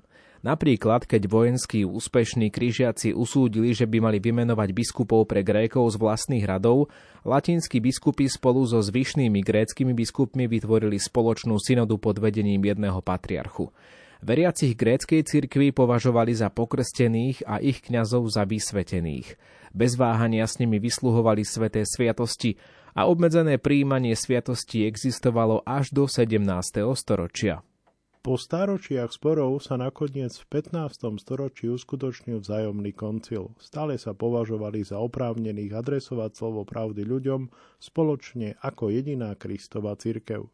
Napríklad, 0.45 1.09
keď 1.09 1.25
vojenskí 1.25 1.89
úspešní 1.89 2.53
križiaci 2.53 3.17
usúdili, 3.17 3.73
že 3.73 3.89
by 3.89 4.05
mali 4.05 4.21
vymenovať 4.21 4.77
biskupov 4.77 5.25
pre 5.25 5.41
Grékov 5.41 5.89
z 5.89 5.97
vlastných 5.97 6.45
radov, 6.45 6.93
latinskí 7.25 7.81
biskupy 7.81 8.29
spolu 8.29 8.61
so 8.69 8.77
zvyšnými 8.85 9.41
gréckými 9.41 9.97
biskupmi 9.97 10.45
vytvorili 10.45 11.01
spoločnú 11.01 11.57
synodu 11.57 11.97
pod 11.97 12.21
vedením 12.21 12.61
jedného 12.61 13.01
patriarchu. 13.01 13.73
Veriacich 14.21 14.77
gréckej 14.77 15.25
cirkvi 15.25 15.73
považovali 15.73 16.37
za 16.37 16.53
pokrstených 16.53 17.49
a 17.49 17.65
ich 17.65 17.81
kňazov 17.81 18.29
za 18.29 18.45
vysvetených. 18.45 19.41
Bez 19.73 19.97
váhania 19.97 20.45
s 20.45 20.61
nimi 20.61 20.77
vysluhovali 20.77 21.41
sveté 21.41 21.89
sviatosti 21.89 22.61
a 22.93 23.09
obmedzené 23.09 23.57
príjmanie 23.57 24.13
sviatosti 24.13 24.85
existovalo 24.85 25.65
až 25.65 25.89
do 25.89 26.05
17. 26.05 26.37
storočia. 26.93 27.65
Po 28.25 28.41
stáročiach 28.41 29.13
sporov 29.13 29.61
sa 29.61 29.77
nakoniec 29.77 30.33
v 30.33 30.57
15. 30.57 31.21
storočí 31.21 31.69
uskutočnil 31.69 32.41
vzájomný 32.41 32.97
koncil. 32.97 33.53
Stále 33.61 34.01
sa 34.01 34.17
považovali 34.17 34.81
za 34.81 34.97
oprávnených 34.97 35.77
adresovať 35.77 36.33
slovo 36.33 36.65
pravdy 36.65 37.05
ľuďom 37.05 37.53
spoločne 37.77 38.57
ako 38.65 38.89
jediná 38.97 39.37
Kristova 39.37 39.93
cirkev. 40.01 40.49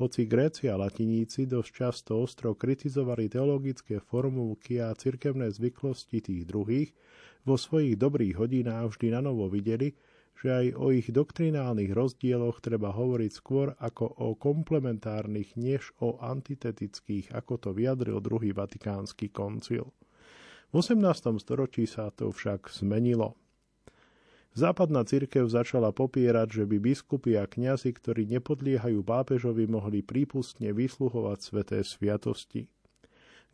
Hoci 0.00 0.24
Gréci 0.24 0.72
a 0.72 0.80
latiníci 0.80 1.44
dosť 1.44 1.68
často 1.68 2.16
ostro 2.16 2.56
kritizovali 2.56 3.28
teologické 3.28 4.00
formulky 4.00 4.80
a 4.80 4.96
cirkevné 4.96 5.52
zvyklosti 5.52 6.24
tých 6.24 6.48
druhých, 6.48 6.96
vo 7.44 7.60
svojich 7.60 8.00
dobrých 8.00 8.40
hodinách 8.40 8.96
vždy 8.96 9.12
na 9.12 9.20
novo 9.20 9.52
videli, 9.52 9.92
že 10.36 10.48
aj 10.52 10.66
o 10.76 10.92
ich 10.92 11.08
doktrinálnych 11.08 11.96
rozdieloch 11.96 12.60
treba 12.60 12.92
hovoriť 12.92 13.32
skôr 13.32 13.72
ako 13.80 14.04
o 14.20 14.36
komplementárnych, 14.36 15.56
než 15.56 15.96
o 16.04 16.20
antitetických, 16.20 17.32
ako 17.32 17.56
to 17.56 17.70
vyjadril 17.72 18.20
druhý 18.20 18.52
vatikánsky 18.52 19.32
koncil. 19.32 19.96
V 20.70 20.84
18. 20.84 21.40
storočí 21.40 21.88
sa 21.88 22.12
to 22.12 22.28
však 22.28 22.68
zmenilo. 22.68 23.38
Západná 24.56 25.04
cirkev 25.04 25.52
začala 25.52 25.92
popierať, 25.92 26.48
že 26.60 26.64
by 26.64 26.80
biskupy 26.80 27.36
a 27.36 27.44
kňazi, 27.44 27.92
ktorí 27.92 28.24
nepodliehajú 28.24 29.04
pápežovi, 29.04 29.68
mohli 29.68 30.00
prípustne 30.00 30.72
vysluhovať 30.72 31.38
sveté 31.44 31.78
sviatosti. 31.84 32.72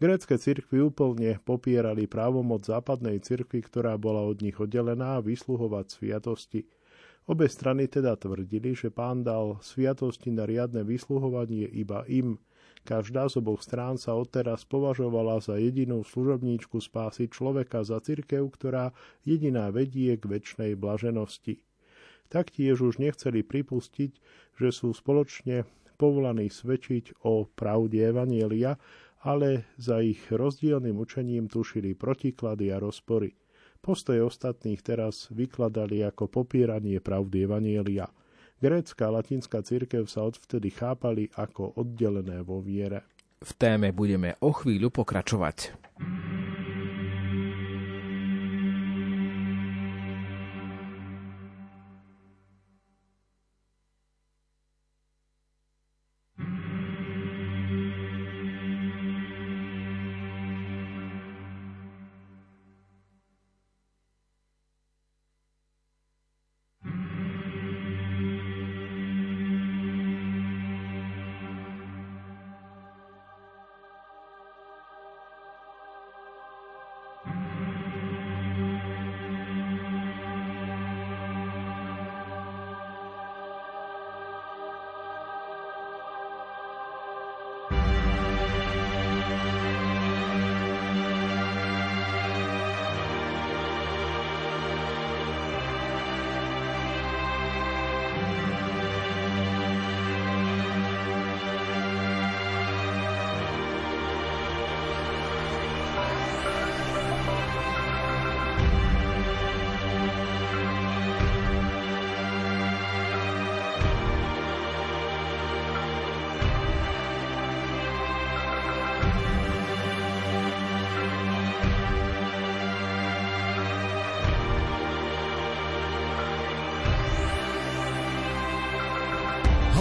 Grécké 0.00 0.40
cirkvy 0.40 0.88
úplne 0.92 1.38
popierali 1.42 2.08
právomoc 2.08 2.64
západnej 2.64 3.20
cirkvy, 3.20 3.64
ktorá 3.64 3.96
bola 4.00 4.24
od 4.24 4.40
nich 4.40 4.57
oddelená, 4.57 5.20
vysluhovať 5.20 5.87
sviatosti. 5.98 6.68
Obe 7.31 7.46
strany 7.46 7.87
teda 7.87 8.18
tvrdili, 8.18 8.74
že 8.74 8.90
pán 8.90 9.22
dal 9.22 9.62
sviatosti 9.62 10.35
na 10.35 10.42
riadne 10.42 10.83
vysluhovanie 10.83 11.70
iba 11.70 12.02
im. 12.11 12.42
Každá 12.83 13.31
z 13.31 13.38
oboch 13.38 13.62
strán 13.62 13.94
sa 13.94 14.18
odteraz 14.18 14.66
považovala 14.66 15.38
za 15.38 15.55
jedinú 15.55 16.02
služobníčku 16.02 16.83
spásy 16.83 17.31
človeka 17.31 17.87
za 17.87 18.02
cirkev, 18.02 18.50
ktorá 18.50 18.90
jediná 19.22 19.70
vedie 19.70 20.18
k 20.18 20.26
väčšnej 20.26 20.74
blaženosti. 20.74 21.62
Taktiež 22.26 22.83
už 22.83 22.98
nechceli 22.98 23.46
pripustiť, 23.46 24.12
že 24.59 24.68
sú 24.74 24.90
spoločne 24.90 25.62
povolaní 25.94 26.50
svedčiť 26.50 27.22
o 27.22 27.46
pravde 27.46 28.02
Evanielia 28.02 28.74
ale 29.22 29.70
za 29.78 30.02
ich 30.02 30.18
rozdielnym 30.30 30.98
učením 30.98 31.46
tušili 31.46 31.94
protiklady 31.94 32.74
a 32.74 32.82
rozpory. 32.82 33.38
Postoj 33.82 34.30
ostatných 34.30 34.82
teraz 34.82 35.26
vykladali 35.35 36.06
ako 36.06 36.30
popieranie 36.30 37.02
pravdy 37.02 37.46
Evanielia. 37.46 38.06
Grécka 38.62 39.11
a 39.11 39.18
latinská 39.18 39.58
cirkev 39.66 40.06
sa 40.06 40.22
odvtedy 40.22 40.70
chápali 40.70 41.26
ako 41.35 41.74
oddelené 41.74 42.46
vo 42.46 42.62
viere. 42.62 43.02
V 43.42 43.50
téme 43.58 43.90
budeme 43.90 44.38
o 44.38 44.54
chvíľu 44.54 44.94
pokračovať. 45.02 45.74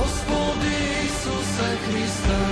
Hospody 0.01 0.77
Isuse 1.05 1.69
Kriste, 1.85 2.50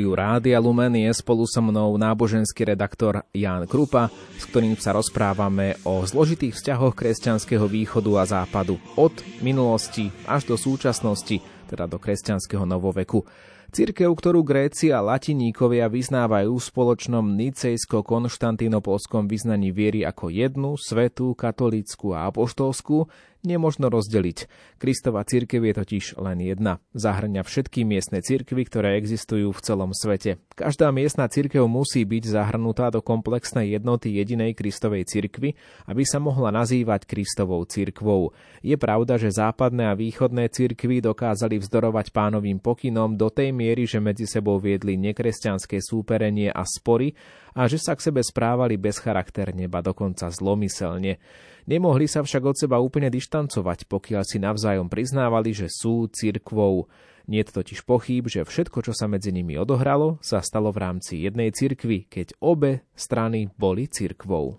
štúdiu 0.00 0.16
Rádia 0.16 0.56
Lumen 0.56 0.96
je 0.96 1.12
spolu 1.12 1.44
so 1.44 1.60
mnou 1.60 1.92
náboženský 2.00 2.72
redaktor 2.72 3.20
Jan 3.36 3.68
Krupa, 3.68 4.08
s 4.40 4.48
ktorým 4.48 4.72
sa 4.80 4.96
rozprávame 4.96 5.76
o 5.84 6.00
zložitých 6.08 6.56
vzťahoch 6.56 6.96
kresťanského 6.96 7.68
východu 7.68 8.08
a 8.16 8.24
západu 8.24 8.80
od 8.96 9.12
minulosti 9.44 10.08
až 10.24 10.48
do 10.48 10.56
súčasnosti, 10.56 11.44
teda 11.68 11.84
do 11.84 12.00
kresťanského 12.00 12.64
novoveku. 12.64 13.28
Cirkev, 13.76 14.16
ktorú 14.16 14.40
Gréci 14.40 14.88
a 14.88 15.04
latiníkovia 15.04 15.92
vyznávajú 15.92 16.56
v 16.56 16.64
spoločnom 16.64 17.36
nicejsko-konštantínopolskom 17.36 19.28
vyznaní 19.28 19.68
viery 19.68 20.00
ako 20.08 20.32
jednu, 20.32 20.80
svetú, 20.80 21.36
katolícku 21.36 22.16
a 22.16 22.24
apoštolskú, 22.32 23.04
nemožno 23.42 23.88
rozdeliť. 23.88 24.46
Kristova 24.80 25.24
cirkev 25.24 25.64
je 25.64 25.74
totiž 25.76 26.04
len 26.20 26.40
jedna. 26.40 26.78
Zahrňa 26.96 27.44
všetky 27.44 27.84
miestne 27.84 28.20
cirkvy, 28.20 28.64
ktoré 28.68 28.96
existujú 28.96 29.52
v 29.52 29.60
celom 29.64 29.92
svete. 29.96 30.40
Každá 30.56 30.92
miestna 30.92 31.28
cirkev 31.28 31.64
musí 31.68 32.04
byť 32.04 32.24
zahrnutá 32.36 32.92
do 32.92 33.00
komplexnej 33.00 33.72
jednoty 33.72 34.16
jedinej 34.16 34.52
Kristovej 34.52 35.08
cirkvy, 35.08 35.56
aby 35.88 36.02
sa 36.04 36.20
mohla 36.20 36.52
nazývať 36.52 37.08
Kristovou 37.08 37.64
cirkvou. 37.64 38.36
Je 38.60 38.76
pravda, 38.76 39.16
že 39.16 39.32
západné 39.32 39.88
a 39.88 39.96
východné 39.96 40.52
cirkvy 40.52 41.00
dokázali 41.00 41.56
vzdorovať 41.60 42.12
pánovým 42.12 42.60
pokynom 42.60 43.16
do 43.16 43.32
tej 43.32 43.56
miery, 43.56 43.88
že 43.88 44.02
medzi 44.04 44.28
sebou 44.28 44.60
viedli 44.60 45.00
nekresťanské 45.00 45.80
súperenie 45.80 46.52
a 46.52 46.62
spory 46.68 47.16
a 47.54 47.66
že 47.66 47.78
sa 47.78 47.98
k 47.98 48.10
sebe 48.10 48.22
správali 48.22 48.78
bezcharakterne, 48.78 49.66
ba 49.66 49.82
dokonca 49.82 50.30
zlomyselne. 50.30 51.18
Nemohli 51.66 52.06
sa 52.06 52.22
však 52.24 52.42
od 52.42 52.56
seba 52.56 52.82
úplne 52.82 53.10
dištancovať, 53.12 53.86
pokiaľ 53.86 54.22
si 54.26 54.38
navzájom 54.42 54.90
priznávali, 54.90 55.54
že 55.54 55.70
sú 55.70 56.08
cirkvou. 56.10 56.90
Nie 57.30 57.46
je 57.46 57.62
totiž 57.62 57.86
pochýb, 57.86 58.26
že 58.26 58.42
všetko, 58.42 58.90
čo 58.90 58.92
sa 58.96 59.06
medzi 59.06 59.30
nimi 59.30 59.54
odohralo, 59.54 60.18
sa 60.18 60.42
stalo 60.42 60.74
v 60.74 60.82
rámci 60.82 61.22
jednej 61.22 61.54
cirkvy, 61.54 62.10
keď 62.10 62.34
obe 62.42 62.82
strany 62.98 63.46
boli 63.54 63.86
cirkvou. 63.86 64.58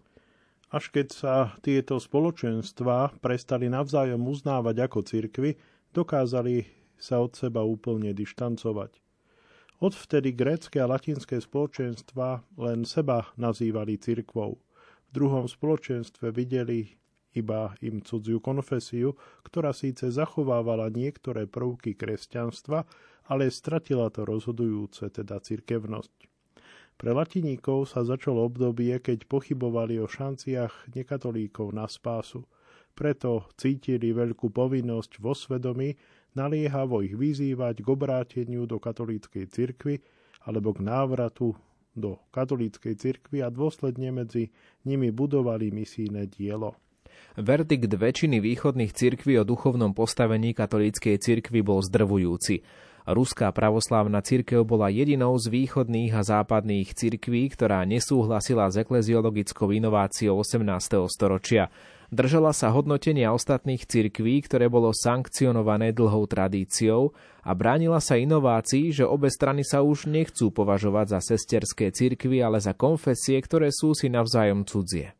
Až 0.71 0.87
keď 0.87 1.07
sa 1.11 1.35
tieto 1.59 1.99
spoločenstva 1.99 3.19
prestali 3.19 3.67
navzájom 3.67 4.23
uznávať 4.23 4.87
ako 4.87 4.99
cirkvy, 5.03 5.59
dokázali 5.91 6.63
sa 6.95 7.19
od 7.19 7.35
seba 7.35 7.59
úplne 7.67 8.15
dištancovať. 8.15 9.10
Odvtedy 9.81 10.37
grécké 10.37 10.77
a 10.77 10.85
latinské 10.85 11.41
spoločenstva 11.41 12.45
len 12.61 12.85
seba 12.85 13.33
nazývali 13.33 13.97
cirkvou. 13.97 14.61
V 14.61 15.09
druhom 15.09 15.49
spoločenstve 15.49 16.29
videli 16.29 17.01
iba 17.33 17.73
im 17.81 18.05
cudziu 18.05 18.37
konfesiu, 18.37 19.17
ktorá 19.41 19.73
síce 19.73 20.13
zachovávala 20.13 20.93
niektoré 20.93 21.49
prvky 21.49 21.97
kresťanstva, 21.97 22.85
ale 23.25 23.49
stratila 23.49 24.13
to 24.13 24.21
rozhodujúce, 24.21 25.09
teda 25.09 25.41
cirkevnosť. 25.41 26.29
Pre 27.01 27.11
latiníkov 27.17 27.89
sa 27.89 28.05
začalo 28.05 28.45
obdobie, 28.45 29.01
keď 29.01 29.25
pochybovali 29.25 29.97
o 29.97 30.05
šanciach 30.05 30.93
nekatolíkov 30.93 31.73
na 31.73 31.89
spásu. 31.89 32.45
Preto 32.93 33.49
cítili 33.57 34.13
veľkú 34.13 34.53
povinnosť 34.53 35.17
vo 35.17 35.33
svedomí 35.33 35.97
naliehavo 36.37 37.03
ich 37.03 37.15
vyzývať 37.15 37.83
k 37.83 37.87
obráteniu 37.87 38.63
do 38.65 38.79
katolíckej 38.79 39.45
cirkvy 39.51 39.99
alebo 40.47 40.73
k 40.73 40.79
návratu 40.81 41.53
do 41.91 42.17
katolíckej 42.31 42.95
cirkvi 42.95 43.43
a 43.43 43.51
dôsledne 43.51 44.15
medzi 44.15 44.49
nimi 44.87 45.11
budovali 45.11 45.75
misijné 45.75 46.31
dielo. 46.31 46.79
Verdikt 47.35 47.91
väčšiny 47.91 48.39
východných 48.39 48.95
cirkví 48.95 49.39
o 49.39 49.47
duchovnom 49.47 49.91
postavení 49.91 50.55
katolíckej 50.55 51.19
cirkvy 51.19 51.59
bol 51.63 51.83
zdrvujúci. 51.83 52.63
Ruská 53.01 53.49
pravoslávna 53.49 54.21
cirkev 54.21 54.61
bola 54.61 54.93
jedinou 54.93 55.33
z 55.41 55.49
východných 55.49 56.13
a 56.13 56.21
západných 56.21 56.93
cirkví, 56.93 57.49
ktorá 57.49 57.81
nesúhlasila 57.83 58.69
s 58.69 58.77
ekleziologickou 58.77 59.73
inováciou 59.73 60.37
18. 60.37 61.09
storočia. 61.09 61.73
Držala 62.11 62.51
sa 62.51 62.75
hodnotenia 62.75 63.31
ostatných 63.31 63.87
cirkví, 63.87 64.43
ktoré 64.43 64.67
bolo 64.67 64.91
sankcionované 64.91 65.95
dlhou 65.95 66.27
tradíciou 66.27 67.15
a 67.39 67.55
bránila 67.55 68.03
sa 68.03 68.19
inovácii, 68.19 68.91
že 68.91 69.07
obe 69.07 69.31
strany 69.31 69.63
sa 69.63 69.79
už 69.79 70.11
nechcú 70.11 70.51
považovať 70.51 71.15
za 71.15 71.19
sesterské 71.23 71.87
cirkvy, 71.95 72.43
ale 72.43 72.59
za 72.59 72.75
konfesie, 72.75 73.39
ktoré 73.39 73.71
sú 73.71 73.95
si 73.95 74.11
navzájom 74.11 74.67
cudzie. 74.67 75.15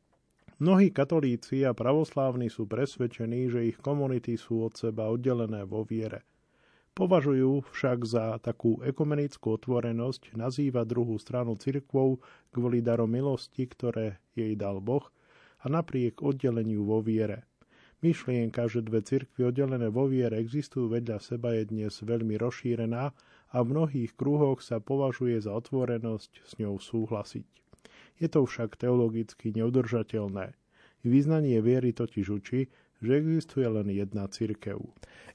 Mnohí 0.59 0.91
katolíci 0.91 1.63
a 1.63 1.71
pravoslávni 1.71 2.51
sú 2.51 2.67
presvedčení, 2.67 3.47
že 3.47 3.71
ich 3.71 3.79
komunity 3.79 4.35
sú 4.35 4.67
od 4.67 4.75
seba 4.75 5.07
oddelené 5.07 5.63
vo 5.63 5.87
viere. 5.87 6.27
Považujú 6.91 7.71
však 7.71 7.99
za 8.03 8.35
takú 8.43 8.83
ekumenickú 8.83 9.55
otvorenosť 9.55 10.35
nazývať 10.35 10.91
druhú 10.91 11.15
stranu 11.15 11.55
cirkvou 11.55 12.19
kvôli 12.51 12.83
darom 12.83 13.07
milosti, 13.07 13.63
ktoré 13.63 14.19
jej 14.35 14.59
dal 14.59 14.83
Boh– 14.83 15.07
a 15.61 15.65
napriek 15.69 16.25
oddeleniu 16.25 16.83
vo 16.83 16.99
viere. 16.99 17.45
Myšlienka, 18.01 18.65
že 18.65 18.81
dve 18.81 19.05
cirkvy 19.05 19.53
oddelené 19.53 19.93
vo 19.93 20.09
viere 20.09 20.41
existujú 20.41 20.89
vedľa 20.89 21.21
seba 21.21 21.53
je 21.53 21.69
dnes 21.69 21.93
veľmi 21.93 22.33
rozšírená 22.33 23.13
a 23.53 23.57
v 23.61 23.67
mnohých 23.69 24.17
kruhoch 24.17 24.65
sa 24.65 24.81
považuje 24.81 25.37
za 25.37 25.53
otvorenosť 25.53 26.31
s 26.41 26.51
ňou 26.57 26.81
súhlasiť. 26.81 27.45
Je 28.17 28.25
to 28.25 28.41
však 28.49 28.81
teologicky 28.81 29.53
neudržateľné. 29.53 30.57
Význanie 31.05 31.61
viery 31.61 31.93
totiž 31.93 32.25
učí, 32.29 32.73
že 33.01 33.17
existuje 33.17 33.65
len 33.65 33.89
jedna 33.89 34.29
cirkev. 34.29 34.81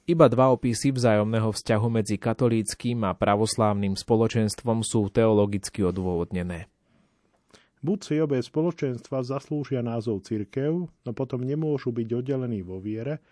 Iba 0.06 0.30
dva 0.30 0.54
opisy 0.54 0.94
vzájomného 0.94 1.50
vzťahu 1.50 1.86
medzi 1.90 2.14
katolíckým 2.18 3.02
a 3.06 3.14
pravoslávnym 3.14 3.98
spoločenstvom 3.98 4.86
sú 4.86 5.10
teologicky 5.10 5.82
odôvodnené. 5.82 6.70
Buď 7.87 7.99
si 8.03 8.18
obe 8.18 8.42
spoločenstva 8.42 9.22
zaslúžia 9.22 9.79
názov 9.79 10.27
cirkev, 10.27 10.90
no 10.90 11.11
potom 11.14 11.46
nemôžu 11.46 11.94
byť 11.94 12.18
oddelení 12.18 12.66
vo 12.66 12.83
viere, 12.83 13.22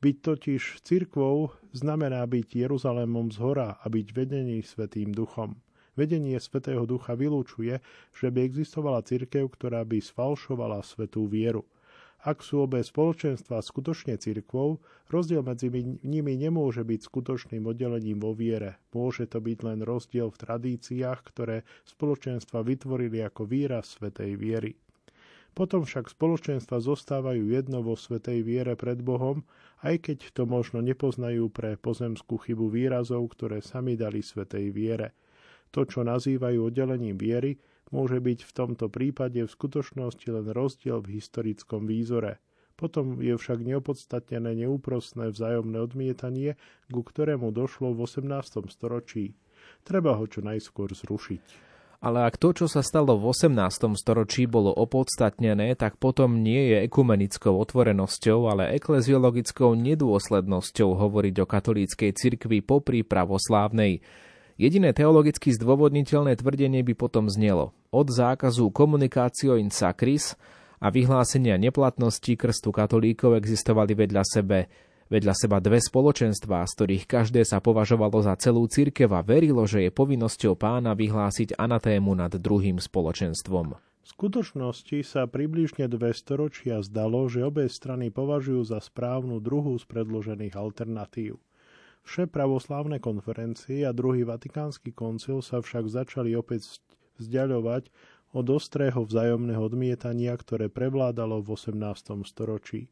byť 0.00 0.16
totiž 0.24 0.80
cirkvou 0.80 1.52
znamená 1.76 2.24
byť 2.24 2.48
Jeruzalémom 2.56 3.28
z 3.28 3.36
hora 3.36 3.76
a 3.76 3.84
byť 3.84 4.06
vedený 4.16 4.64
Svetým 4.64 5.12
duchom. 5.12 5.60
Vedenie 5.92 6.40
Svetého 6.40 6.88
ducha 6.88 7.12
vylúčuje, 7.20 7.84
že 8.16 8.32
by 8.32 8.48
existovala 8.48 9.04
cirkev, 9.04 9.52
ktorá 9.52 9.84
by 9.84 10.00
sfalšovala 10.00 10.80
svetú 10.80 11.28
vieru– 11.28 11.68
ak 12.26 12.42
sú 12.42 12.66
obe 12.66 12.82
spoločenstva 12.82 13.62
skutočne 13.62 14.18
cirkvou, 14.18 14.82
rozdiel 15.06 15.46
medzi 15.46 15.70
nimi 16.02 16.34
nemôže 16.34 16.82
byť 16.82 17.00
skutočným 17.06 17.62
oddelením 17.62 18.18
vo 18.18 18.34
viere. 18.34 18.82
Môže 18.90 19.30
to 19.30 19.38
byť 19.38 19.58
len 19.62 19.86
rozdiel 19.86 20.34
v 20.34 20.40
tradíciách, 20.42 21.20
ktoré 21.22 21.62
spoločenstva 21.86 22.66
vytvorili 22.66 23.22
ako 23.22 23.46
výraz 23.46 23.94
svetej 23.94 24.34
viery. 24.34 24.74
Potom 25.54 25.82
však 25.82 26.10
spoločenstva 26.14 26.78
zostávajú 26.78 27.50
jedno 27.50 27.82
vo 27.82 27.98
svetej 27.98 28.46
viere 28.46 28.78
pred 28.78 29.02
Bohom, 29.02 29.42
aj 29.82 30.06
keď 30.06 30.18
to 30.30 30.42
možno 30.46 30.78
nepoznajú 30.78 31.50
pre 31.50 31.74
pozemskú 31.74 32.38
chybu 32.38 32.70
výrazov, 32.70 33.26
ktoré 33.34 33.58
sami 33.62 33.98
dali 33.98 34.22
svetej 34.22 34.70
viere. 34.70 35.14
To, 35.74 35.82
čo 35.82 36.06
nazývajú 36.06 36.62
oddelením 36.62 37.18
viery, 37.18 37.58
Môže 37.88 38.20
byť 38.20 38.44
v 38.44 38.52
tomto 38.52 38.92
prípade 38.92 39.40
v 39.40 39.50
skutočnosti 39.50 40.28
len 40.28 40.46
rozdiel 40.52 41.00
v 41.00 41.20
historickom 41.20 41.88
výzore. 41.88 42.40
Potom 42.78 43.18
je 43.18 43.34
však 43.34 43.58
neopodstatnené 43.64 44.54
neúprostné 44.54 45.34
vzájomné 45.34 45.82
odmietanie, 45.82 46.54
ku 46.92 47.02
ktorému 47.02 47.50
došlo 47.50 47.90
v 47.90 48.06
18. 48.06 48.70
storočí. 48.70 49.34
Treba 49.82 50.14
ho 50.14 50.24
čo 50.30 50.44
najskôr 50.44 50.94
zrušiť. 50.94 51.66
Ale 51.98 52.30
ak 52.30 52.38
to, 52.38 52.54
čo 52.54 52.70
sa 52.70 52.78
stalo 52.78 53.18
v 53.18 53.34
18. 53.34 53.98
storočí, 53.98 54.46
bolo 54.46 54.70
opodstatnené, 54.70 55.74
tak 55.74 55.98
potom 55.98 56.46
nie 56.46 56.70
je 56.70 56.86
ekumenickou 56.86 57.58
otvorenosťou, 57.58 58.46
ale 58.46 58.78
ekleziologickou 58.78 59.74
nedôslednosťou 59.74 60.94
hovoriť 60.94 61.34
o 61.42 61.46
katolíckej 61.50 62.10
cirkvi 62.14 62.62
popri 62.62 63.02
pravoslávnej. 63.02 63.98
Jediné 64.58 64.90
teologicky 64.90 65.54
zdôvodniteľné 65.54 66.34
tvrdenie 66.34 66.82
by 66.82 66.98
potom 66.98 67.30
znelo 67.30 67.78
od 67.94 68.10
zákazu 68.10 68.74
komunikácio 68.74 69.54
in 69.54 69.70
sacris 69.70 70.34
a 70.82 70.90
vyhlásenia 70.90 71.54
neplatnosti 71.54 72.34
krstu 72.34 72.74
katolíkov 72.74 73.38
existovali 73.38 73.94
vedľa 73.94 74.24
sebe 74.26 74.66
vedľa 75.08 75.34
seba 75.38 75.62
dve 75.62 75.78
spoločenstvá, 75.80 76.66
z 76.68 76.72
ktorých 76.74 77.04
každé 77.06 77.40
sa 77.46 77.62
považovalo 77.62 78.18
za 78.20 78.36
celú 78.36 78.68
cirkev 78.68 79.14
a 79.14 79.24
verilo, 79.24 79.64
že 79.64 79.88
je 79.88 79.90
povinnosťou 79.94 80.58
pána 80.58 80.92
vyhlásiť 80.92 81.56
anatému 81.56 82.12
nad 82.12 82.34
druhým 82.34 82.76
spoločenstvom. 82.76 83.78
V 83.78 84.06
skutočnosti 84.10 85.06
sa 85.06 85.30
približne 85.30 85.86
dve 85.86 86.10
storočia 86.12 86.82
zdalo, 86.82 87.30
že 87.30 87.46
obe 87.46 87.70
strany 87.70 88.10
považujú 88.10 88.74
za 88.74 88.82
správnu 88.82 89.38
druhú 89.40 89.78
z 89.78 89.84
predložených 89.86 90.58
alternatív. 90.58 91.40
Vše 92.08 92.24
pravoslávne 92.24 93.04
konferencie 93.04 93.84
a 93.84 93.92
druhý 93.92 94.24
vatikánsky 94.24 94.96
koncil 94.96 95.44
sa 95.44 95.60
však 95.60 95.92
začali 95.92 96.32
opäť 96.32 96.80
vzdialovať 97.20 97.92
od 98.32 98.48
ostrého 98.48 99.04
vzájomného 99.04 99.60
odmietania, 99.60 100.32
ktoré 100.32 100.72
prevládalo 100.72 101.44
v 101.44 101.52
18. 101.52 102.24
storočí. 102.24 102.88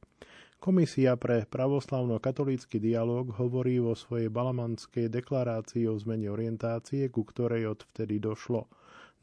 Komisia 0.60 1.16
pre 1.16 1.48
pravoslavno-katolícky 1.48 2.76
dialog 2.76 3.32
hovorí 3.40 3.80
vo 3.80 3.96
svojej 3.96 4.28
balamanskej 4.28 5.08
deklarácii 5.08 5.88
o 5.88 5.96
zmene 5.96 6.28
orientácie, 6.28 7.08
ku 7.08 7.24
ktorej 7.24 7.72
odvtedy 7.72 8.20
došlo. 8.20 8.68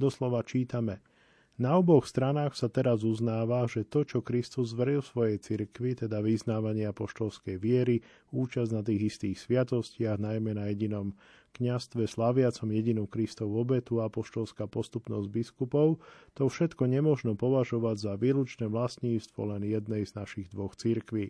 Doslova 0.02 0.42
čítame– 0.42 1.06
na 1.62 1.78
oboch 1.78 2.10
stranách 2.10 2.58
sa 2.58 2.66
teraz 2.66 3.06
uznáva, 3.06 3.70
že 3.70 3.86
to, 3.86 4.02
čo 4.02 4.26
Kristus 4.26 4.74
zveril 4.74 5.06
svojej 5.06 5.38
cirkvi, 5.38 5.94
teda 5.94 6.18
vyznávanie 6.18 6.90
apoštolskej 6.90 7.62
viery, 7.62 8.02
účasť 8.34 8.72
na 8.74 8.82
tých 8.82 9.14
istých 9.14 9.38
sviatostiach, 9.38 10.18
najmä 10.18 10.58
na 10.58 10.74
jedinom 10.74 11.14
kňastve 11.54 12.10
slaviacom 12.10 12.74
jedinú 12.74 13.06
Kristovú 13.06 13.62
obetu 13.62 14.02
a 14.02 14.10
apoštolská 14.10 14.66
postupnosť 14.66 15.30
biskupov, 15.30 16.02
to 16.34 16.50
všetko 16.50 16.90
nemožno 16.90 17.38
považovať 17.38 17.96
za 18.02 18.14
výlučné 18.18 18.66
vlastníctvo 18.66 19.54
len 19.54 19.62
jednej 19.62 20.10
z 20.10 20.18
našich 20.18 20.50
dvoch 20.50 20.74
cirkví. 20.74 21.30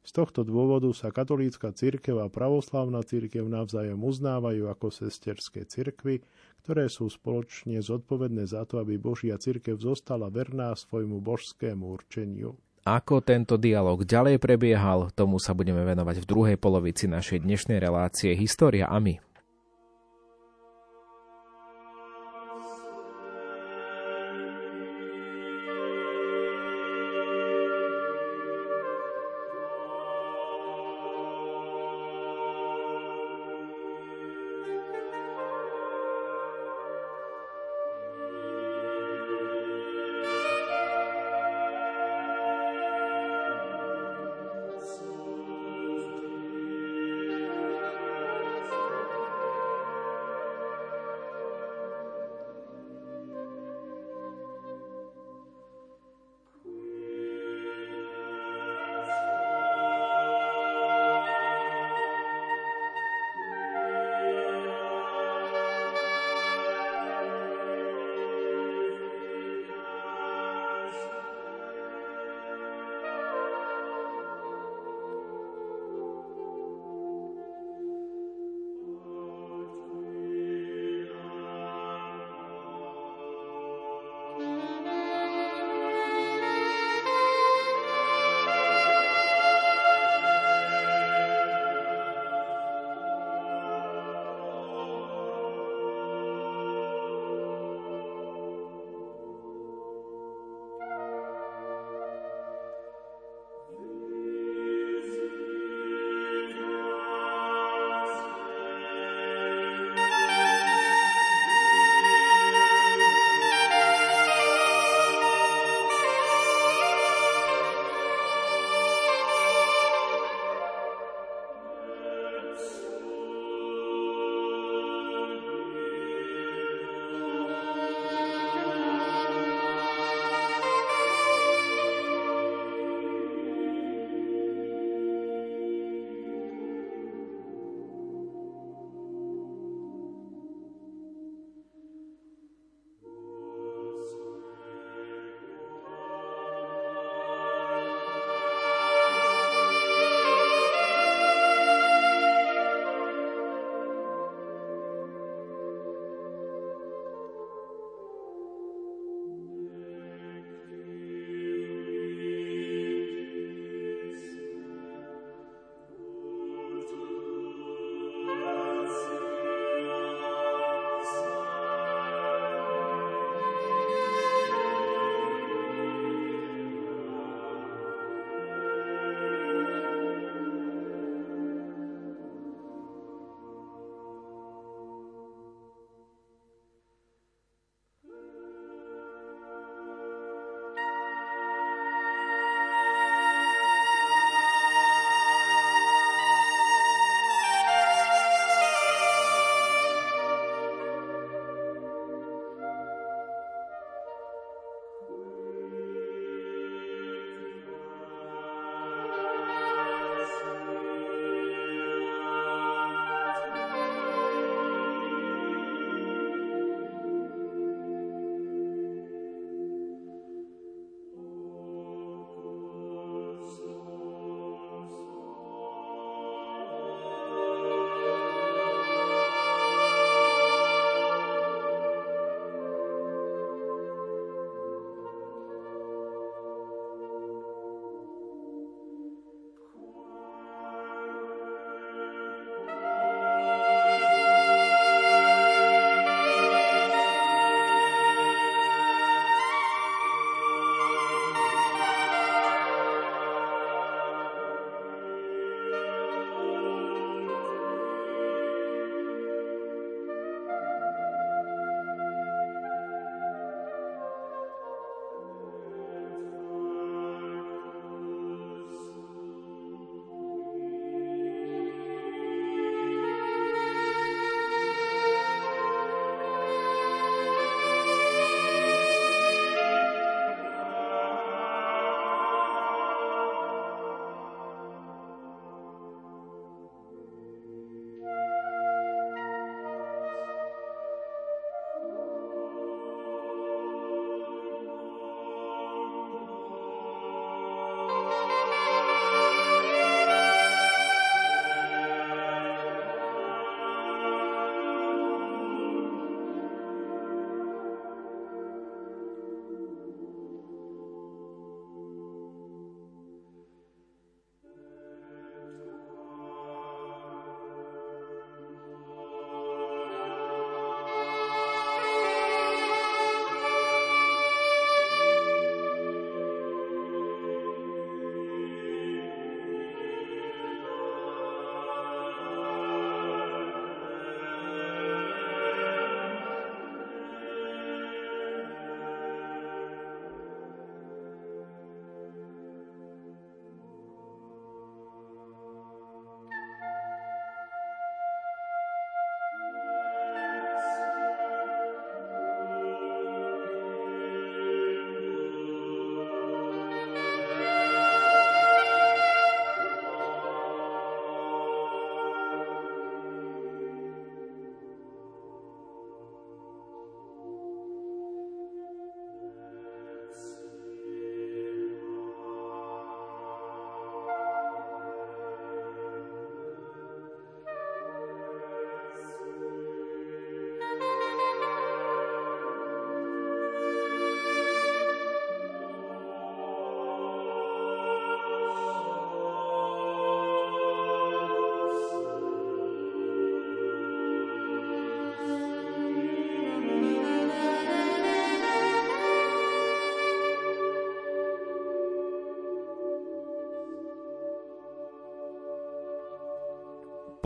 Z 0.00 0.16
tohto 0.16 0.48
dôvodu 0.48 0.88
sa 0.96 1.12
katolícka 1.12 1.76
cirkev 1.76 2.24
a 2.24 2.32
pravoslavná 2.32 3.04
cirkev 3.04 3.44
navzájom 3.46 4.00
uznávajú 4.00 4.72
ako 4.72 4.88
sesterské 4.88 5.68
cirkvy, 5.68 6.24
ktoré 6.64 6.88
sú 6.88 7.12
spoločne 7.12 7.76
zodpovedné 7.84 8.48
za 8.48 8.64
to, 8.64 8.80
aby 8.80 8.96
Božia 8.96 9.36
cirkev 9.36 9.76
zostala 9.76 10.32
verná 10.32 10.72
svojmu 10.72 11.20
božskému 11.20 11.84
určeniu. 11.84 12.56
Ako 12.80 13.20
tento 13.20 13.60
dialog 13.60 14.08
ďalej 14.08 14.40
prebiehal, 14.40 15.12
tomu 15.12 15.36
sa 15.36 15.52
budeme 15.52 15.84
venovať 15.84 16.24
v 16.24 16.28
druhej 16.28 16.56
polovici 16.56 17.04
našej 17.04 17.44
dnešnej 17.44 17.76
relácie 17.76 18.32
História 18.32 18.88
a 18.88 18.96
my. 18.96 19.20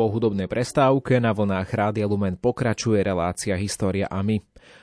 Po 0.04 0.12
hudobnej 0.12 0.52
prestávke 0.52 1.16
na 1.16 1.32
vlnách 1.32 1.64
Rádia 1.72 2.04
Lumen 2.04 2.36
pokračuje 2.36 3.00
relácia 3.00 3.56
História 3.56 4.04
a 4.04 4.20
my. 4.20 4.36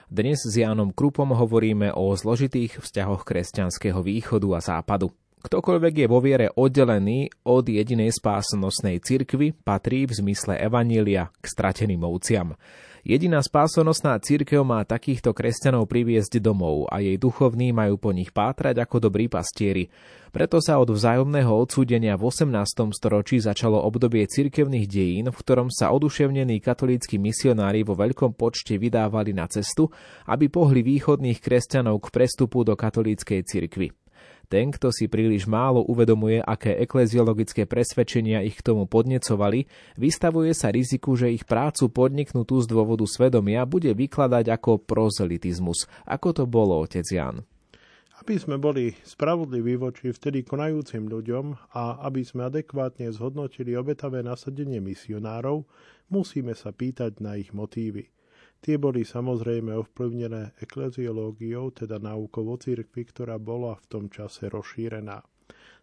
Dnes 0.10 0.42
s 0.42 0.58
Jánom 0.58 0.90
Krupom 0.90 1.30
hovoríme 1.30 1.94
o 1.94 2.10
zložitých 2.18 2.82
vzťahoch 2.82 3.22
kresťanského 3.22 4.02
východu 4.02 4.50
a 4.58 4.60
západu. 4.66 5.14
Ktokoľvek 5.46 5.94
je 5.94 6.08
vo 6.10 6.26
viere 6.26 6.50
oddelený 6.50 7.30
od 7.46 7.70
jedinej 7.70 8.10
spásonosnej 8.18 8.98
cirkvy, 8.98 9.54
patrí 9.54 10.10
v 10.10 10.26
zmysle 10.26 10.58
Evanília 10.58 11.30
k 11.38 11.46
strateným 11.46 12.02
ovciam. 12.02 12.58
Jediná 13.02 13.42
spásonosná 13.42 14.22
církev 14.22 14.62
má 14.62 14.86
takýchto 14.86 15.34
kresťanov 15.34 15.90
priviesť 15.90 16.38
domov 16.38 16.86
a 16.86 17.02
jej 17.02 17.18
duchovní 17.18 17.74
majú 17.74 17.98
po 17.98 18.14
nich 18.14 18.30
pátrať 18.30 18.78
ako 18.78 19.10
dobrí 19.10 19.26
pastieri. 19.26 19.90
Preto 20.30 20.62
sa 20.62 20.78
od 20.78 20.94
vzájomného 20.94 21.50
odsúdenia 21.50 22.14
v 22.14 22.30
18. 22.30 22.94
storočí 22.94 23.42
začalo 23.42 23.82
obdobie 23.82 24.30
cirkevných 24.30 24.86
dejín, 24.86 25.28
v 25.34 25.38
ktorom 25.38 25.74
sa 25.74 25.90
oduševnení 25.92 26.62
katolíckí 26.62 27.18
misionári 27.18 27.82
vo 27.82 27.98
veľkom 27.98 28.38
počte 28.38 28.78
vydávali 28.78 29.34
na 29.34 29.50
cestu, 29.50 29.90
aby 30.30 30.48
pohli 30.48 30.86
východných 30.86 31.42
kresťanov 31.42 32.06
k 32.06 32.08
prestupu 32.14 32.62
do 32.62 32.78
katolíckej 32.78 33.42
cirkvy. 33.44 34.01
Ten, 34.52 34.68
kto 34.68 34.92
si 34.92 35.08
príliš 35.08 35.48
málo 35.48 35.80
uvedomuje, 35.88 36.44
aké 36.44 36.76
ekleziologické 36.84 37.64
presvedčenia 37.64 38.44
ich 38.44 38.60
k 38.60 38.68
tomu 38.68 38.84
podnecovali, 38.84 39.64
vystavuje 39.96 40.52
sa 40.52 40.68
riziku, 40.76 41.16
že 41.16 41.32
ich 41.32 41.48
prácu 41.48 41.88
podniknutú 41.88 42.60
z 42.60 42.68
dôvodu 42.68 43.08
svedomia 43.08 43.64
bude 43.64 43.96
vykladať 43.96 44.52
ako 44.52 44.84
prozelitizmus, 44.84 45.88
ako 46.04 46.36
to 46.36 46.44
bolo 46.44 46.84
otec 46.84 47.08
Jan. 47.08 47.48
Aby 48.20 48.36
sme 48.44 48.60
boli 48.60 48.92
spravodliví 49.08 49.80
voči 49.80 50.12
vtedy 50.12 50.44
konajúcim 50.44 51.08
ľuďom 51.08 51.72
a 51.72 52.04
aby 52.04 52.20
sme 52.22 52.52
adekvátne 52.52 53.08
zhodnotili 53.08 53.80
obetavé 53.80 54.20
nasadenie 54.20 54.84
misionárov, 54.84 55.64
musíme 56.12 56.52
sa 56.60 56.76
pýtať 56.76 57.24
na 57.24 57.40
ich 57.40 57.56
motívy. 57.56 58.12
Tie 58.62 58.78
boli 58.78 59.02
samozrejme 59.02 59.74
ovplyvnené 59.74 60.54
ekleziológiou, 60.62 61.74
teda 61.74 61.98
náukou 61.98 62.46
o 62.46 62.58
cirkvi, 62.62 63.10
ktorá 63.10 63.42
bola 63.42 63.74
v 63.82 63.86
tom 63.90 64.06
čase 64.06 64.54
rozšírená. 64.54 65.26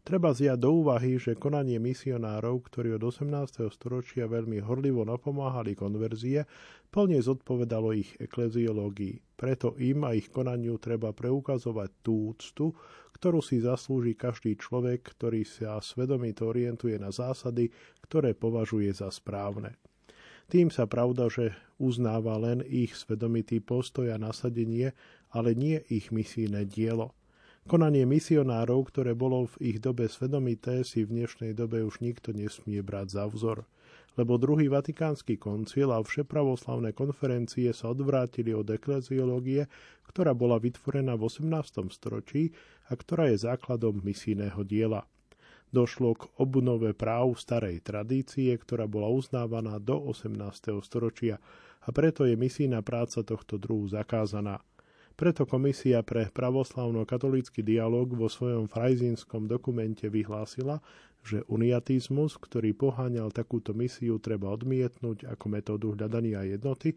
Treba 0.07 0.31
zjať 0.33 0.57
do 0.63 0.71
úvahy, 0.81 1.19
že 1.19 1.37
konanie 1.37 1.77
misionárov, 1.83 2.65
ktorí 2.71 2.97
od 2.97 3.03
18. 3.13 3.67
storočia 3.69 4.31
veľmi 4.31 4.63
horlivo 4.63 5.03
napomáhali 5.05 5.75
konverzie, 5.75 6.47
plne 6.89 7.19
zodpovedalo 7.19 7.93
ich 7.93 8.15
ekleziológii. 8.17 9.37
Preto 9.37 9.75
im 9.77 10.07
a 10.07 10.15
ich 10.15 10.31
konaniu 10.31 10.79
treba 10.79 11.11
preukazovať 11.13 11.91
tú 12.01 12.33
úctu, 12.33 12.73
ktorú 13.19 13.43
si 13.43 13.59
zaslúži 13.59 14.15
každý 14.15 14.55
človek, 14.55 15.19
ktorý 15.19 15.43
sa 15.43 15.83
svedomito 15.83 16.47
orientuje 16.47 16.95
na 16.97 17.11
zásady, 17.11 17.69
ktoré 18.01 18.33
považuje 18.33 18.95
za 18.95 19.11
správne. 19.11 19.77
Tým 20.49 20.73
sa 20.73 20.89
pravda, 20.89 21.29
že 21.29 21.53
uznáva 21.77 22.41
len 22.41 22.65
ich 22.65 22.97
svedomitý 22.97 23.61
postoj 23.61 24.09
a 24.09 24.17
nasadenie, 24.17 24.97
ale 25.29 25.53
nie 25.53 25.77
ich 25.93 26.09
misijné 26.09 26.65
dielo. 26.65 27.13
Konanie 27.69 28.09
misionárov, 28.09 28.89
ktoré 28.89 29.13
bolo 29.13 29.45
v 29.45 29.77
ich 29.77 29.79
dobe 29.85 30.09
svedomité, 30.09 30.89
si 30.89 31.05
v 31.05 31.21
dnešnej 31.21 31.53
dobe 31.53 31.85
už 31.85 32.01
nikto 32.01 32.33
nesmie 32.33 32.81
brať 32.81 33.13
za 33.13 33.25
vzor. 33.29 33.69
Lebo 34.17 34.41
druhý 34.41 34.73
vatikánsky 34.73 35.37
koncil 35.37 35.93
a 35.93 36.01
všepravoslavné 36.01 36.97
konferencie 36.97 37.69
sa 37.77 37.93
odvrátili 37.93 38.57
od 38.57 38.73
ekleziológie, 38.73 39.69
ktorá 40.09 40.33
bola 40.33 40.57
vytvorená 40.57 41.13
v 41.21 41.29
18. 41.29 41.93
storočí 41.93 42.57
a 42.89 42.97
ktorá 42.97 43.29
je 43.29 43.45
základom 43.45 44.01
misijného 44.01 44.65
diela 44.65 45.05
došlo 45.71 46.17
k 46.17 46.23
obnove 46.41 46.97
práv 46.97 47.37
starej 47.37 47.85
tradície, 47.85 48.55
ktorá 48.57 48.89
bola 48.89 49.13
uznávaná 49.13 49.77
do 49.81 49.99
18. 50.11 50.81
storočia 50.81 51.37
a 51.85 51.89
preto 51.93 52.29
je 52.29 52.37
misijná 52.37 52.85
práca 52.85 53.25
tohto 53.25 53.57
druhu 53.57 53.89
zakázaná. 53.89 54.61
Preto 55.19 55.51
Komisia 55.51 56.07
pre 56.07 56.31
pravoslavno-katolícky 56.31 57.67
dialog 57.67 58.07
vo 58.15 58.31
svojom 58.31 58.71
frajzínskom 58.71 59.51
dokumente 59.51 60.07
vyhlásila, 60.07 60.79
že 61.27 61.43
uniatizmus, 61.51 62.39
ktorý 62.39 62.71
poháňal 62.71 63.35
takúto 63.35 63.75
misiu, 63.75 64.23
treba 64.23 64.55
odmietnúť 64.55 65.27
ako 65.27 65.45
metódu 65.51 65.91
hľadania 65.91 66.47
jednoty, 66.47 66.95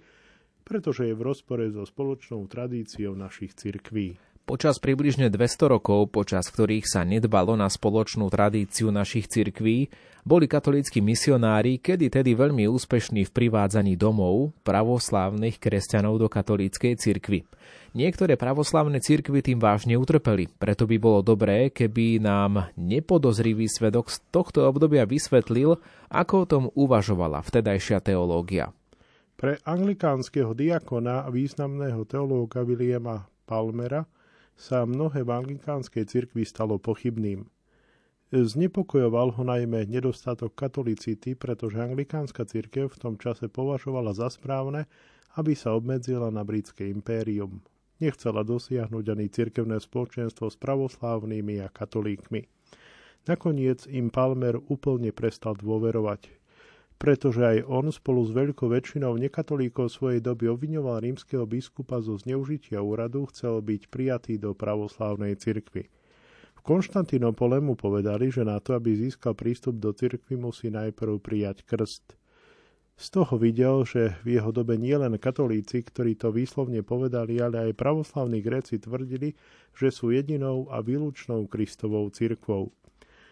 pretože 0.61 1.09
je 1.09 1.17
v 1.17 1.26
rozpore 1.26 1.65
so 1.74 1.82
spoločnou 1.82 2.45
tradíciou 2.45 3.17
našich 3.17 3.57
cirkví. 3.57 4.22
Počas 4.51 4.83
približne 4.83 5.31
200 5.31 5.79
rokov, 5.79 6.11
počas 6.11 6.51
ktorých 6.51 6.83
sa 6.83 7.07
nedbalo 7.07 7.55
na 7.55 7.71
spoločnú 7.71 8.27
tradíciu 8.27 8.91
našich 8.91 9.31
cirkví, 9.31 9.87
boli 10.27 10.43
katolíckí 10.51 10.99
misionári 10.99 11.79
kedy 11.79 12.11
tedy 12.11 12.35
veľmi 12.35 12.67
úspešní 12.67 13.23
v 13.23 13.31
privádzaní 13.31 13.95
domov 13.95 14.51
pravoslávnych 14.67 15.55
kresťanov 15.55 16.19
do 16.19 16.27
katolíckej 16.27 16.99
cirkvy. 16.99 17.47
Niektoré 17.95 18.35
pravoslávne 18.35 18.99
cirkvy 18.99 19.39
tým 19.39 19.55
vážne 19.55 19.95
utrpeli, 19.95 20.51
preto 20.59 20.83
by 20.83 20.99
bolo 20.99 21.23
dobré, 21.23 21.71
keby 21.71 22.19
nám 22.19 22.75
nepodozrivý 22.75 23.71
svedok 23.71 24.11
z 24.11 24.19
tohto 24.35 24.67
obdobia 24.67 25.07
vysvetlil, 25.07 25.79
ako 26.11 26.33
o 26.35 26.49
tom 26.51 26.63
uvažovala 26.75 27.39
vtedajšia 27.39 28.03
teológia. 28.03 28.75
Pre 29.39 29.63
anglikánskeho 29.63 30.51
diakona 30.51 31.23
a 31.23 31.31
významného 31.31 32.03
teológa 32.03 32.67
Williama 32.67 33.31
Palmera– 33.47 34.03
sa 34.62 34.86
mnohé 34.86 35.26
v 35.26 35.34
anglikánskej 35.34 36.05
cirkvi 36.05 36.45
stalo 36.45 36.78
pochybným. 36.78 37.49
Znepokojoval 38.30 39.34
ho 39.36 39.43
najmä 39.43 39.89
nedostatok 39.89 40.53
katolicity, 40.53 41.34
pretože 41.34 41.82
anglikánska 41.82 42.45
cirkev 42.45 42.93
v 42.93 43.01
tom 43.01 43.16
čase 43.18 43.49
považovala 43.49 44.14
za 44.14 44.30
správne, 44.30 44.86
aby 45.36 45.57
sa 45.57 45.74
obmedzila 45.74 46.30
na 46.30 46.45
britské 46.45 46.88
impérium. 46.88 47.59
Nechcela 47.97 48.45
dosiahnuť 48.45 49.05
ani 49.12 49.28
cirkevné 49.28 49.82
spoločenstvo 49.82 50.47
s 50.47 50.55
pravoslávnymi 50.62 51.59
a 51.66 51.68
katolíkmi. 51.68 52.45
Nakoniec 53.28 53.86
im 53.89 54.09
Palmer 54.09 54.57
úplne 54.57 55.14
prestal 55.14 55.53
dôverovať 55.57 56.40
pretože 57.01 57.41
aj 57.41 57.65
on 57.65 57.89
spolu 57.89 58.21
s 58.21 58.29
veľkou 58.29 58.69
väčšinou 58.69 59.17
nekatolíkov 59.17 59.89
svojej 59.89 60.21
doby 60.21 60.53
obviňoval 60.53 61.01
rímskeho 61.01 61.49
biskupa 61.49 61.97
zo 61.97 62.13
zneužitia 62.13 62.77
úradu, 62.77 63.25
chcel 63.33 63.57
byť 63.57 63.89
prijatý 63.89 64.37
do 64.37 64.53
pravoslávnej 64.53 65.33
cirkvy. 65.33 65.89
V 66.53 66.61
Konštantinopole 66.61 67.57
mu 67.57 67.73
povedali, 67.73 68.29
že 68.29 68.45
na 68.45 68.61
to, 68.61 68.77
aby 68.77 68.93
získal 68.93 69.33
prístup 69.33 69.81
do 69.81 69.89
cirkvy, 69.97 70.37
musí 70.37 70.69
najprv 70.69 71.17
prijať 71.17 71.65
krst. 71.65 72.13
Z 73.01 73.07
toho 73.17 73.33
videl, 73.41 73.81
že 73.81 74.13
v 74.21 74.37
jeho 74.37 74.53
dobe 74.53 74.77
nielen 74.77 75.17
katolíci, 75.17 75.81
ktorí 75.81 76.13
to 76.13 76.29
výslovne 76.29 76.85
povedali, 76.85 77.41
ale 77.41 77.73
aj 77.73 77.81
pravoslavní 77.81 78.45
Gréci 78.45 78.77
tvrdili, 78.77 79.33
že 79.73 79.89
sú 79.89 80.13
jedinou 80.13 80.69
a 80.69 80.85
výlučnou 80.85 81.49
Kristovou 81.49 82.13
cirkvou. 82.13 82.69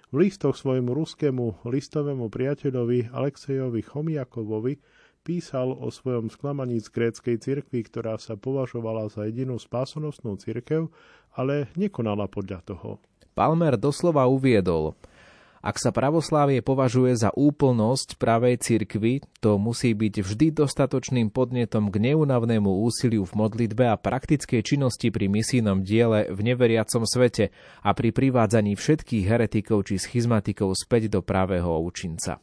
V 0.09 0.25
listoch 0.25 0.57
svojmu 0.57 0.89
ruskému 0.89 1.69
listovému 1.69 2.33
priateľovi 2.33 3.13
Alexejovi 3.13 3.85
Chomiakovovi 3.85 4.81
písal 5.21 5.69
o 5.69 5.93
svojom 5.93 6.33
sklamaní 6.33 6.81
z 6.81 6.89
gréckej 6.89 7.37
cirkvi, 7.37 7.85
ktorá 7.85 8.17
sa 8.17 8.33
považovala 8.33 9.05
za 9.13 9.29
jedinú 9.29 9.61
spásonosnú 9.61 10.33
cirkev, 10.41 10.89
ale 11.37 11.69
nekonala 11.77 12.25
podľa 12.25 12.65
toho. 12.65 12.97
Palmer 13.37 13.77
doslova 13.77 14.25
uviedol– 14.25 14.97
ak 15.59 15.75
sa 15.75 15.91
pravoslávie 15.91 16.63
považuje 16.63 17.19
za 17.19 17.35
úplnosť 17.35 18.15
pravej 18.15 18.59
cirkvy, 18.63 19.19
to 19.43 19.59
musí 19.59 19.91
byť 19.91 20.23
vždy 20.23 20.47
dostatočným 20.55 21.27
podnetom 21.29 21.91
k 21.91 22.11
neunavnému 22.11 22.71
úsiliu 22.83 23.27
v 23.27 23.33
modlitbe 23.35 23.91
a 23.91 23.99
praktickej 23.99 24.63
činnosti 24.63 25.11
pri 25.11 25.27
misijnom 25.27 25.83
diele 25.83 26.31
v 26.31 26.39
neveriacom 26.47 27.03
svete 27.03 27.51
a 27.83 27.89
pri 27.91 28.15
privádzaní 28.15 28.79
všetkých 28.79 29.27
heretikov 29.27 29.87
či 29.91 29.99
schizmatikov 29.99 30.79
späť 30.79 31.11
do 31.11 31.19
pravého 31.19 31.75
účinca. 31.83 32.39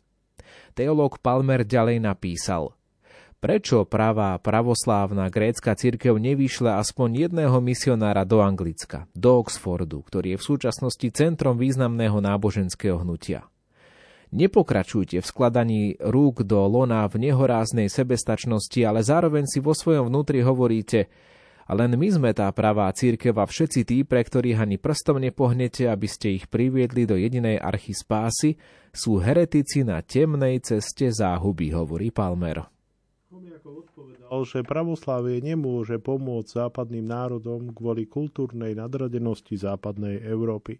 Teológ 0.76 1.24
Palmer 1.24 1.64
ďalej 1.64 2.04
napísal– 2.04 2.72
Prečo 3.36 3.84
pravá 3.84 4.32
pravoslávna 4.40 5.28
grécka 5.28 5.76
cirkev 5.76 6.16
nevyšle 6.16 6.72
aspoň 6.80 7.28
jedného 7.28 7.60
misionára 7.60 8.24
do 8.24 8.40
Anglicka, 8.40 9.04
do 9.12 9.44
Oxfordu, 9.44 10.00
ktorý 10.00 10.34
je 10.34 10.40
v 10.40 10.46
súčasnosti 10.56 11.08
centrom 11.12 11.60
významného 11.60 12.16
náboženského 12.16 13.04
hnutia? 13.04 13.44
Nepokračujte 14.32 15.20
v 15.20 15.26
skladaní 15.28 15.82
rúk 16.00 16.48
do 16.48 16.64
lona 16.64 17.04
v 17.06 17.28
nehoráznej 17.28 17.92
sebestačnosti, 17.92 18.80
ale 18.82 19.04
zároveň 19.04 19.44
si 19.44 19.60
vo 19.60 19.76
svojom 19.76 20.08
vnútri 20.08 20.40
hovoríte, 20.40 21.06
a 21.66 21.74
len 21.74 21.98
my 21.98 22.08
sme 22.08 22.30
tá 22.30 22.46
pravá 22.54 22.86
církev 22.94 23.34
a 23.34 23.44
všetci 23.44 23.80
tí, 23.82 23.98
pre 24.06 24.22
ktorých 24.22 24.62
ani 24.62 24.78
prstom 24.78 25.18
nepohnete, 25.18 25.90
aby 25.90 26.06
ste 26.06 26.38
ich 26.38 26.46
priviedli 26.46 27.10
do 27.10 27.18
jedinej 27.18 27.58
archy 27.58 27.90
spásy, 27.90 28.54
sú 28.94 29.18
heretici 29.18 29.82
na 29.82 29.98
temnej 29.98 30.62
ceste 30.62 31.10
záhuby, 31.10 31.74
hovorí 31.74 32.14
Palmer. 32.14 32.75
Chomiakov 33.66 33.82
odpovedal, 33.82 34.38
že 34.46 34.62
pravoslávie 34.62 35.42
nemôže 35.42 35.98
pomôcť 35.98 36.54
západným 36.54 37.02
národom 37.02 37.74
kvôli 37.74 38.06
kultúrnej 38.06 38.78
nadradenosti 38.78 39.58
západnej 39.58 40.22
Európy. 40.22 40.78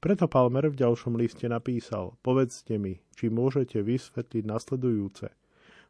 Preto 0.00 0.24
Palmer 0.24 0.72
v 0.72 0.78
ďalšom 0.78 1.20
liste 1.20 1.44
napísal, 1.50 2.16
povedzte 2.24 2.80
mi, 2.80 3.02
či 3.12 3.28
môžete 3.28 3.84
vysvetliť 3.84 4.44
nasledujúce. 4.46 5.28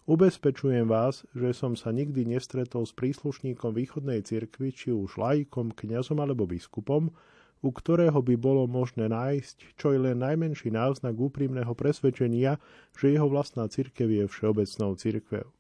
Ubezpečujem 0.08 0.88
vás, 0.88 1.22
že 1.36 1.52
som 1.52 1.76
sa 1.76 1.92
nikdy 1.92 2.24
nestretol 2.24 2.88
s 2.88 2.96
príslušníkom 2.96 3.76
východnej 3.76 4.24
cirkvi, 4.24 4.72
či 4.72 4.88
už 4.90 5.20
laikom, 5.20 5.76
kňazom 5.76 6.18
alebo 6.18 6.48
biskupom, 6.48 7.12
u 7.60 7.70
ktorého 7.70 8.18
by 8.24 8.34
bolo 8.40 8.64
možné 8.64 9.12
nájsť 9.12 9.76
čo 9.76 9.92
je 9.92 10.00
len 10.00 10.18
najmenší 10.18 10.72
náznak 10.72 11.12
úprimného 11.14 11.74
presvedčenia, 11.76 12.56
že 12.96 13.12
jeho 13.12 13.28
vlastná 13.28 13.68
cirkev 13.68 14.08
je 14.08 14.24
všeobecnou 14.24 14.96
cirkvou. 14.96 15.57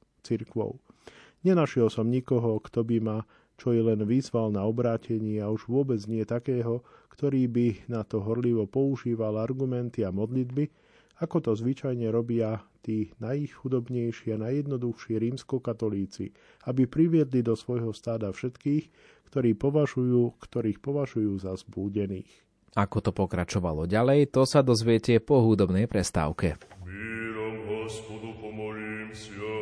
Nenašiel 1.46 1.88
som 1.88 2.10
nikoho, 2.10 2.58
kto 2.58 2.82
by 2.82 2.98
ma 2.98 3.18
čo 3.58 3.74
je 3.74 3.82
len 3.82 4.06
výzval 4.06 4.54
na 4.54 4.62
obrátenie 4.62 5.42
a 5.42 5.50
už 5.50 5.66
vôbec 5.66 5.98
nie 6.06 6.22
takého, 6.22 6.80
ktorý 7.10 7.50
by 7.50 7.68
na 7.90 8.06
to 8.06 8.22
horlivo 8.22 8.70
používal 8.70 9.34
argumenty 9.34 10.06
a 10.06 10.14
modlitby, 10.14 10.70
ako 11.18 11.42
to 11.42 11.50
zvyčajne 11.58 12.06
robia 12.14 12.62
tí 12.86 13.10
najchudobnejší 13.18 14.38
a 14.38 14.42
najjednoduchší 14.46 15.18
rímskokatolíci, 15.18 16.30
aby 16.70 16.86
priviedli 16.86 17.42
do 17.42 17.58
svojho 17.58 17.90
stáda 17.90 18.30
všetkých, 18.30 18.86
ktorí 19.26 19.58
považujú, 19.58 20.38
ktorých 20.38 20.78
považujú 20.78 21.42
za 21.42 21.58
zbúdených. 21.58 22.30
Ako 22.78 23.02
to 23.02 23.10
pokračovalo 23.10 23.90
ďalej, 23.90 24.30
to 24.30 24.46
sa 24.46 24.62
dozviete 24.62 25.18
po 25.18 25.42
hudobnej 25.42 25.90
prestávke. 25.90 26.54
Mírom 26.86 27.66
hospodu 27.66 28.30
pomolím 28.38 29.10
sa. 29.10 29.57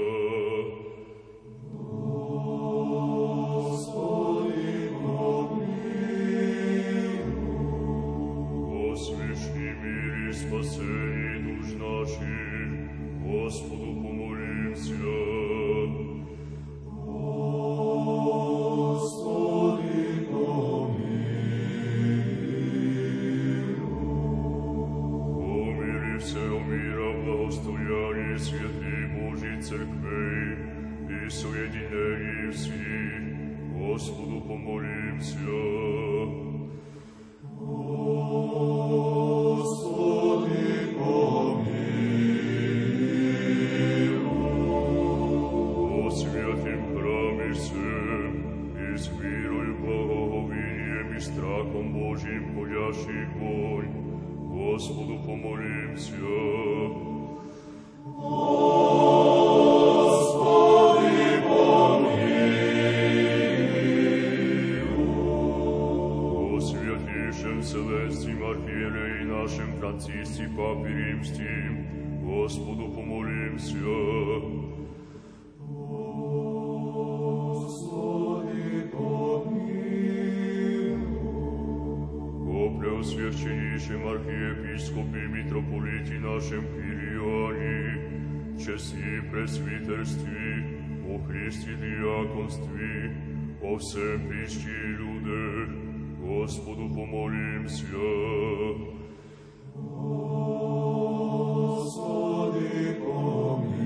presviterství, 89.32 90.64
o 91.08 91.20
Christi 91.28 91.76
diakonství, 91.76 93.12
o 93.62 93.78
всем 93.78 94.28
причти 94.28 94.70
людях, 94.70 95.70
Господу 96.20 96.90
помолимся. 96.96 97.86
Господи, 101.54 102.16
помилуй. 103.00 103.82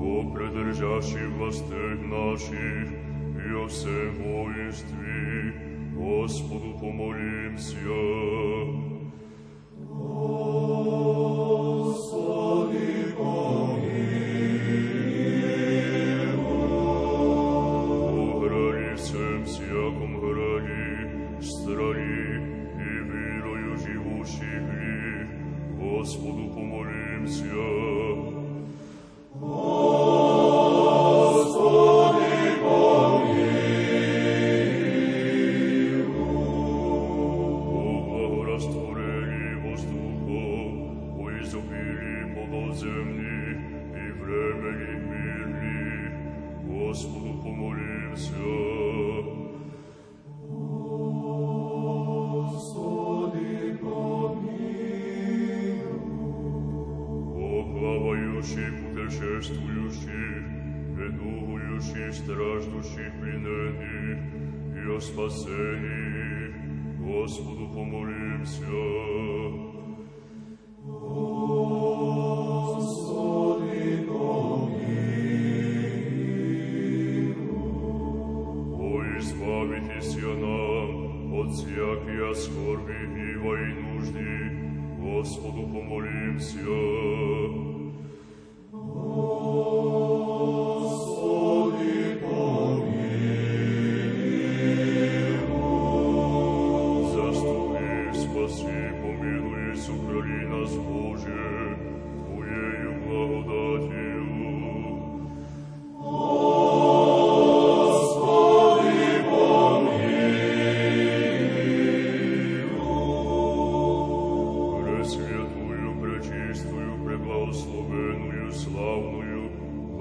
О 0.00 0.34
предержащих 0.34 1.28
властях 1.38 1.98
наших 2.00 2.88
и 3.46 3.52
о 3.54 3.66
всем 3.68 4.14
воинстве, 4.22 5.54
Господу 5.94 6.78
помолимся. 6.80 8.05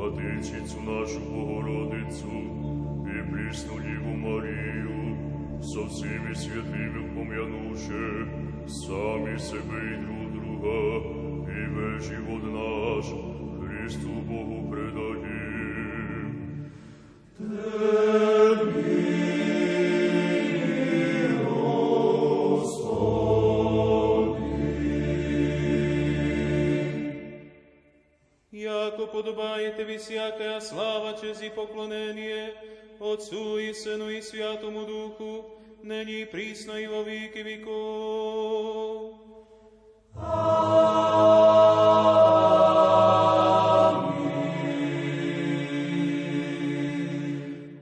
Владичицю 0.06 0.80
нашу 0.80 1.20
Богородицю 1.20 2.30
и 3.06 3.32
присну 3.32 3.80
Діву 3.80 4.14
Марію, 4.16 5.16
со 5.62 5.84
всіми 5.84 6.34
святыми 6.34 7.14
пом'янувши 7.14 8.26
сами 8.68 9.38
себе 9.38 9.82
і 9.92 9.96
друг 10.04 10.32
друга, 10.32 11.00
и 11.48 11.68
весь 11.68 12.04
живот 12.04 12.42
наш 12.44 13.06
Христу 13.60 14.08
Богу 14.08 14.70
предадим. 14.70 16.34
подобаєте 29.75 29.83
ви 29.83 29.95
всякая 29.95 30.61
слава, 30.61 31.13
честь 31.13 31.43
и 31.43 31.49
поклонение 31.49 32.53
Отцу 32.99 33.59
и 33.59 33.73
Сыну 33.73 34.09
и 34.09 34.21
Святому 34.21 34.85
Духу, 34.85 35.45
ныне 35.83 36.21
и 36.21 36.25
присно 36.25 36.77
и 36.77 36.87
во 36.87 37.03
веки 37.03 37.43
веков. 37.43 39.21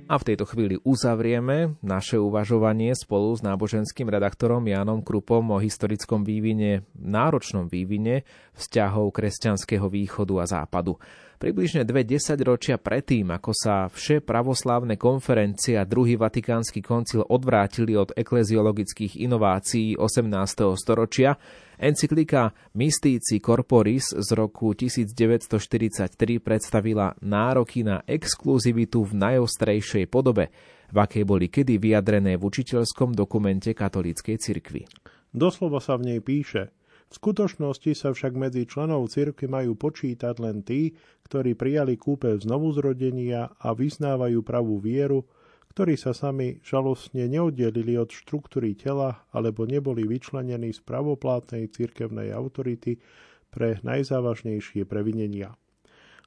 A 0.10 0.18
v 0.18 0.26
tejto 0.26 0.50
chvíli 0.50 0.82
uzavrieme 0.82 1.78
naše 1.86 2.18
uvažovanie 2.18 2.98
spolu 2.98 3.38
s 3.38 3.46
náboženským 3.46 4.10
redaktorom 4.10 4.66
Jánom 4.66 5.06
Krupom 5.06 5.54
o 5.54 5.62
historickom 5.62 6.26
vývine, 6.26 6.82
náročnom 6.98 7.70
vývine 7.70 8.26
vzťahov 8.58 9.14
kresťanského 9.14 9.86
východu 9.86 10.34
a 10.42 10.50
západu. 10.50 10.98
Približne 11.45 11.85
dve 11.85 12.09
desaťročia 12.09 12.81
predtým, 12.81 13.29
ako 13.29 13.53
sa 13.53 13.93
vše 13.93 14.25
pravoslávne 14.25 14.97
konferencie 14.97 15.77
a 15.77 15.85
druhý 15.85 16.17
vatikánsky 16.17 16.81
koncil 16.81 17.21
odvrátili 17.21 17.93
od 18.01 18.17
ekleziologických 18.17 19.21
inovácií 19.21 19.93
18. 19.93 20.25
storočia, 20.73 21.37
encyklika 21.77 22.49
Mystici 22.73 23.45
Corporis 23.45 24.17
z 24.17 24.29
roku 24.33 24.73
1943 24.73 26.17
predstavila 26.41 27.13
nároky 27.21 27.85
na 27.85 28.01
exkluzivitu 28.09 29.05
v 29.05 29.13
najostrejšej 29.13 30.09
podobe, 30.09 30.49
v 30.89 30.97
akej 30.97 31.29
boli 31.29 31.53
kedy 31.53 31.77
vyjadrené 31.77 32.41
v 32.41 32.43
učiteľskom 32.49 33.13
dokumente 33.13 33.77
katolíckej 33.77 34.41
cirkvi. 34.41 34.89
Doslova 35.29 35.85
sa 35.85 36.01
v 36.01 36.09
nej 36.09 36.21
píše– 36.25 36.73
v 37.09 37.13
skutočnosti 37.13 37.93
sa 37.95 38.11
však 38.11 38.33
medzi 38.35 38.65
členov 38.65 39.13
cirkvi 39.13 39.47
majú 39.47 39.77
počítať 39.77 40.35
len 40.41 40.65
tí, 40.65 40.97
ktorí 41.29 41.55
prijali 41.55 41.95
kúpe 42.01 42.35
znovuzrodenia 42.41 43.55
a 43.61 43.77
vyznávajú 43.77 44.41
pravú 44.43 44.81
vieru, 44.81 45.29
ktorí 45.75 45.99
sa 45.99 46.15
sami 46.15 46.63
žalostne 46.63 47.27
neoddelili 47.27 47.99
od 47.99 48.15
štruktúry 48.15 48.79
tela 48.79 49.27
alebo 49.35 49.67
neboli 49.67 50.07
vyčlenení 50.07 50.71
z 50.71 50.81
pravoplátnej 50.87 51.67
cirkevnej 51.67 52.31
autority 52.31 53.03
pre 53.51 53.83
najzávažnejšie 53.83 54.87
previnenia. 54.87 55.59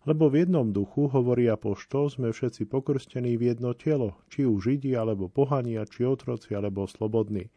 Lebo 0.08 0.32
v 0.32 0.48
jednom 0.48 0.72
duchu, 0.72 1.12
hovorí 1.12 1.52
apoštol, 1.52 2.08
sme 2.08 2.32
všetci 2.32 2.72
pokrstení 2.72 3.36
v 3.36 3.52
jedno 3.52 3.76
telo, 3.76 4.16
či 4.32 4.48
už 4.48 4.64
Židi, 4.64 4.96
alebo 4.96 5.28
pohania, 5.28 5.84
či 5.84 6.08
otroci, 6.08 6.56
alebo 6.56 6.88
slobodní. 6.88 7.52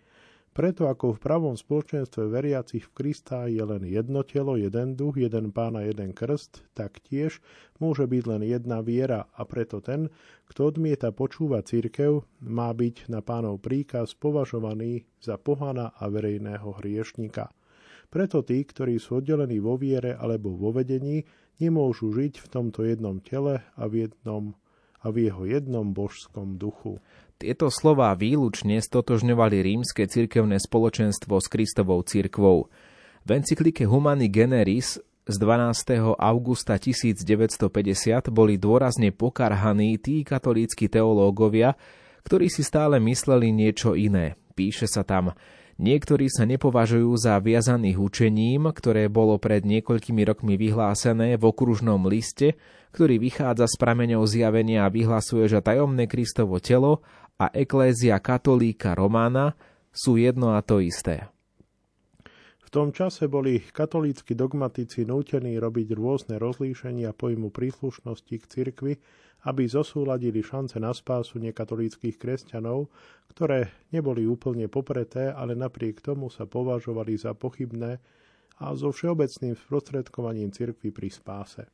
Preto 0.51 0.91
ako 0.91 1.15
v 1.15 1.23
pravom 1.23 1.55
spoločenstve 1.55 2.27
veriacich 2.27 2.83
v 2.91 2.95
Krista 2.95 3.47
je 3.47 3.63
len 3.63 3.87
jedno 3.87 4.27
telo, 4.27 4.59
jeden 4.59 4.99
duch, 4.99 5.15
jeden 5.15 5.55
pán 5.55 5.79
a 5.79 5.87
jeden 5.87 6.11
krst, 6.11 6.67
tak 6.75 6.99
tiež 7.07 7.39
môže 7.79 8.03
byť 8.11 8.23
len 8.27 8.43
jedna 8.43 8.83
viera 8.83 9.31
a 9.31 9.47
preto 9.47 9.79
ten, 9.79 10.11
kto 10.51 10.75
odmieta 10.75 11.15
počúvať 11.15 11.63
církev, 11.71 12.27
má 12.43 12.75
byť 12.75 13.07
na 13.07 13.23
pánov 13.23 13.63
príkaz 13.63 14.19
považovaný 14.19 15.07
za 15.23 15.39
pohana 15.39 15.95
a 15.95 16.11
verejného 16.11 16.83
hriešnika. 16.83 17.55
Preto 18.11 18.43
tí, 18.43 18.67
ktorí 18.67 18.99
sú 18.99 19.23
oddelení 19.23 19.63
vo 19.63 19.79
viere 19.79 20.19
alebo 20.19 20.51
vo 20.51 20.75
vedení, 20.75 21.23
nemôžu 21.63 22.11
žiť 22.11 22.43
v 22.43 22.47
tomto 22.51 22.83
jednom 22.83 23.23
tele 23.23 23.63
a 23.79 23.87
v, 23.87 24.11
jednom, 24.11 24.59
a 24.99 25.15
v 25.15 25.31
jeho 25.31 25.47
jednom 25.47 25.95
božskom 25.95 26.59
duchu. 26.59 26.99
Tieto 27.41 27.73
slová 27.73 28.13
výlučne 28.13 28.85
stotožňovali 28.85 29.65
rímske 29.65 30.05
cirkevné 30.05 30.61
spoločenstvo 30.61 31.41
s 31.41 31.49
Kristovou 31.49 32.05
cirkvou. 32.05 32.69
V 33.25 33.31
encyklike 33.33 33.89
Humani 33.89 34.29
Generis 34.29 35.01
z 35.25 35.37
12. 35.41 36.21
augusta 36.21 36.77
1950 36.77 38.29
boli 38.29 38.61
dôrazne 38.61 39.09
pokarhaní 39.09 39.97
tí 39.97 40.21
katolícky 40.21 40.93
teológovia, 40.93 41.81
ktorí 42.29 42.53
si 42.53 42.61
stále 42.61 43.01
mysleli 43.01 43.49
niečo 43.57 43.97
iné. 43.97 44.37
Píše 44.53 44.85
sa 44.85 45.01
tam, 45.01 45.33
Niektorí 45.81 46.29
sa 46.29 46.45
nepovažujú 46.45 47.17
za 47.17 47.41
viazaných 47.41 47.97
učením, 47.97 48.69
ktoré 48.69 49.09
bolo 49.09 49.41
pred 49.41 49.65
niekoľkými 49.65 50.29
rokmi 50.29 50.61
vyhlásené 50.61 51.41
v 51.41 51.43
okružnom 51.49 52.05
liste, 52.05 52.61
ktorý 52.93 53.17
vychádza 53.17 53.65
z 53.65 53.81
prameňov 53.81 54.29
zjavenia 54.29 54.85
a 54.85 54.93
vyhlasuje, 54.93 55.49
že 55.49 55.65
tajomné 55.65 56.05
Kristovo 56.05 56.61
telo 56.61 57.01
a 57.41 57.49
eklézia 57.57 58.21
katolíka 58.21 58.93
Romána 58.93 59.57
sú 59.89 60.21
jedno 60.21 60.53
a 60.53 60.61
to 60.61 60.85
isté. 60.85 61.25
V 62.61 62.69
tom 62.69 62.95
čase 62.95 63.27
boli 63.27 63.59
katolícky 63.59 64.37
dogmatici 64.39 65.03
nútení 65.03 65.59
robiť 65.59 65.97
rôzne 65.97 66.39
rozlíšenia 66.39 67.11
pojmu 67.17 67.51
príslušnosti 67.51 68.37
k 68.37 68.45
cirkvi, 68.47 68.95
aby 69.49 69.67
zosúladili 69.67 70.45
šance 70.45 70.77
na 70.79 70.95
spásu 70.95 71.41
nekatolíckých 71.41 72.15
kresťanov, 72.21 72.93
ktoré 73.33 73.73
neboli 73.91 74.29
úplne 74.29 74.69
popreté, 74.69 75.33
ale 75.33 75.57
napriek 75.57 75.99
tomu 76.05 76.29
sa 76.31 76.45
považovali 76.47 77.17
za 77.17 77.35
pochybné 77.35 77.99
a 78.61 78.65
so 78.77 78.93
všeobecným 78.93 79.57
sprostredkovaním 79.57 80.53
cirkvi 80.53 80.93
pri 80.93 81.09
spáse. 81.09 81.65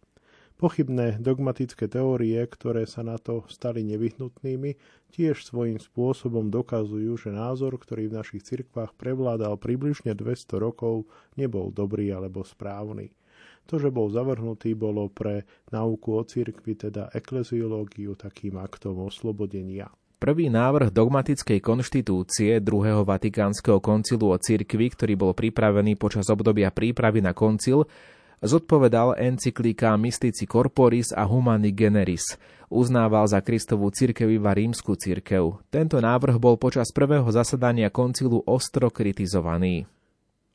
Pochybné 0.56 1.20
dogmatické 1.20 1.84
teórie, 1.84 2.40
ktoré 2.48 2.88
sa 2.88 3.04
na 3.04 3.20
to 3.20 3.44
stali 3.52 3.84
nevyhnutnými, 3.84 4.80
tiež 5.12 5.44
svojím 5.44 5.76
spôsobom 5.76 6.48
dokazujú, 6.48 7.12
že 7.20 7.28
názor, 7.28 7.76
ktorý 7.76 8.08
v 8.08 8.16
našich 8.16 8.40
cirkvách 8.40 8.96
prevládal 8.96 9.60
približne 9.60 10.16
200 10.16 10.56
rokov, 10.56 11.04
nebol 11.36 11.68
dobrý 11.68 12.08
alebo 12.08 12.40
správny. 12.40 13.12
To, 13.68 13.76
že 13.76 13.92
bol 13.92 14.08
zavrhnutý, 14.08 14.72
bolo 14.72 15.12
pre 15.12 15.44
nauku 15.76 16.16
o 16.16 16.24
cirkvi, 16.24 16.72
teda 16.72 17.12
ekleziológiu, 17.12 18.16
takým 18.16 18.56
aktom 18.56 19.04
oslobodenia. 19.04 19.92
Prvý 20.16 20.48
návrh 20.48 20.88
dogmatickej 20.88 21.60
konštitúcie 21.60 22.64
druhého 22.64 23.04
vatikánskeho 23.04 23.84
koncilu 23.84 24.32
o 24.32 24.40
cirkvi, 24.40 24.88
ktorý 24.88 25.20
bol 25.20 25.32
pripravený 25.36 26.00
počas 26.00 26.32
obdobia 26.32 26.72
prípravy 26.72 27.20
na 27.20 27.36
koncil, 27.36 27.84
zodpovedal 28.44 29.16
encyklika 29.16 29.96
Mystici 29.96 30.44
Corporis 30.44 31.12
a 31.12 31.24
Humani 31.24 31.72
Generis. 31.72 32.36
Uznával 32.66 33.30
za 33.30 33.38
Kristovú 33.40 33.88
cirkev 33.94 34.26
iba 34.26 34.50
rímsku 34.50 34.98
cirkev. 34.98 35.62
Tento 35.70 36.02
návrh 36.02 36.36
bol 36.42 36.58
počas 36.58 36.90
prvého 36.90 37.26
zasadania 37.30 37.88
koncilu 37.94 38.42
ostro 38.42 38.90
kritizovaný. 38.90 39.86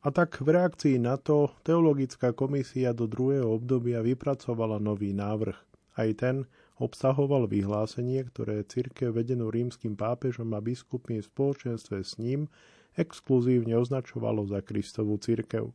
A 0.02 0.10
tak 0.10 0.42
v 0.42 0.58
reakcii 0.58 0.98
na 0.98 1.16
to 1.16 1.54
teologická 1.62 2.34
komisia 2.34 2.90
do 2.92 3.06
druhého 3.06 3.48
obdobia 3.48 4.02
vypracovala 4.02 4.82
nový 4.82 5.14
návrh. 5.14 5.56
Aj 5.94 6.10
ten 6.18 6.50
obsahoval 6.82 7.46
vyhlásenie, 7.46 8.26
ktoré 8.26 8.66
cirkev 8.66 9.14
vedenú 9.14 9.54
rímským 9.54 9.94
pápežom 9.94 10.50
a 10.58 10.60
biskupmi 10.60 11.22
v 11.22 11.30
spoločenstve 11.30 12.02
s 12.02 12.18
ním 12.18 12.50
exkluzívne 12.98 13.78
označovalo 13.78 14.50
za 14.50 14.60
Kristovú 14.66 15.22
cirkev. 15.22 15.72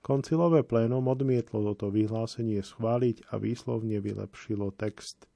Koncilové 0.00 0.64
plénum 0.64 1.04
odmietlo 1.12 1.60
toto 1.60 1.92
vyhlásenie 1.92 2.64
schváliť 2.64 3.28
a 3.30 3.36
výslovne 3.36 4.00
vylepšilo 4.00 4.72
text. 4.72 5.28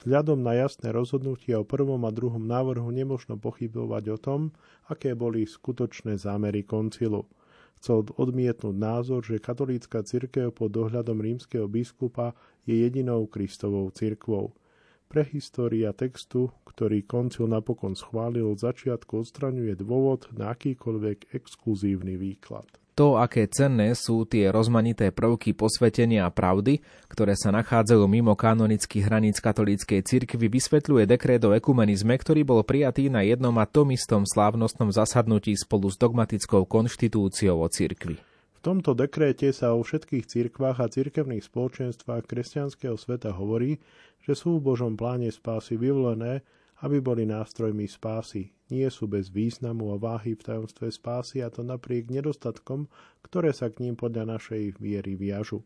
Vzhľadom 0.00 0.40
na 0.40 0.56
jasné 0.56 0.88
rozhodnutie 0.88 1.52
o 1.56 1.68
prvom 1.68 2.00
a 2.04 2.12
druhom 2.12 2.40
návrhu 2.40 2.88
nemožno 2.92 3.36
pochybovať 3.36 4.04
o 4.12 4.18
tom, 4.20 4.40
aké 4.88 5.12
boli 5.12 5.44
skutočné 5.44 6.16
zámery 6.16 6.64
koncilu. 6.64 7.28
Chcel 7.76 8.08
odmietnúť 8.16 8.72
názor, 8.72 9.20
že 9.20 9.36
katolícka 9.36 10.00
cirkev 10.00 10.52
pod 10.56 10.72
dohľadom 10.72 11.20
rímskeho 11.20 11.68
biskupa 11.68 12.32
je 12.64 12.72
jedinou 12.72 13.28
Kristovou 13.28 13.92
cirkvou. 13.92 14.56
Prehistória 15.12 15.92
textu, 15.92 16.50
ktorý 16.64 17.04
koncil 17.04 17.52
napokon 17.52 17.92
schválil, 17.92 18.56
začiatku 18.56 19.22
odstraňuje 19.22 19.76
dôvod 19.76 20.32
na 20.32 20.56
akýkoľvek 20.56 21.36
exkluzívny 21.36 22.16
výklad. 22.16 22.66
To, 22.96 23.20
aké 23.20 23.44
cenné 23.44 23.92
sú 23.92 24.24
tie 24.24 24.48
rozmanité 24.48 25.12
prvky 25.12 25.52
posvetenia 25.52 26.24
a 26.24 26.32
pravdy, 26.32 26.80
ktoré 27.12 27.36
sa 27.36 27.52
nachádzajú 27.52 28.00
mimo 28.08 28.32
kanonických 28.32 29.04
hraníc 29.04 29.36
katolíckej 29.36 30.00
cirkvy, 30.00 30.48
vysvetľuje 30.48 31.04
dekret 31.04 31.44
o 31.44 31.52
ekumenizme, 31.52 32.16
ktorý 32.16 32.48
bol 32.48 32.64
prijatý 32.64 33.12
na 33.12 33.20
jednom 33.20 33.52
a 33.60 33.68
tom 33.68 33.92
istom 33.92 34.24
slávnostnom 34.24 34.96
zasadnutí 34.96 35.52
spolu 35.60 35.92
s 35.92 36.00
dogmatickou 36.00 36.64
konštitúciou 36.64 37.60
o 37.60 37.68
cirkvi. 37.68 38.16
V 38.56 38.58
tomto 38.64 38.96
dekréte 38.96 39.52
sa 39.52 39.76
o 39.76 39.84
všetkých 39.84 40.24
cirkvách 40.24 40.80
a 40.80 40.88
cirkevných 40.88 41.44
spoločenstvách 41.44 42.24
kresťanského 42.24 42.96
sveta 42.96 43.28
hovorí, 43.36 43.76
že 44.24 44.32
sú 44.32 44.56
v 44.56 44.72
Božom 44.72 44.96
pláne 44.96 45.28
spásy 45.28 45.76
vyvolené, 45.76 46.40
aby 46.84 47.00
boli 47.00 47.24
nástrojmi 47.24 47.88
spásy. 47.88 48.52
Nie 48.68 48.90
sú 48.90 49.06
bez 49.06 49.30
významu 49.30 49.94
a 49.94 49.96
váhy 49.96 50.34
v 50.34 50.42
tajomstve 50.42 50.90
spásy 50.92 51.40
a 51.40 51.48
to 51.48 51.62
napriek 51.62 52.10
nedostatkom, 52.10 52.90
ktoré 53.22 53.54
sa 53.54 53.70
k 53.72 53.86
ním 53.86 53.94
podľa 53.94 54.36
našej 54.36 54.76
viery 54.82 55.14
viažu. 55.14 55.62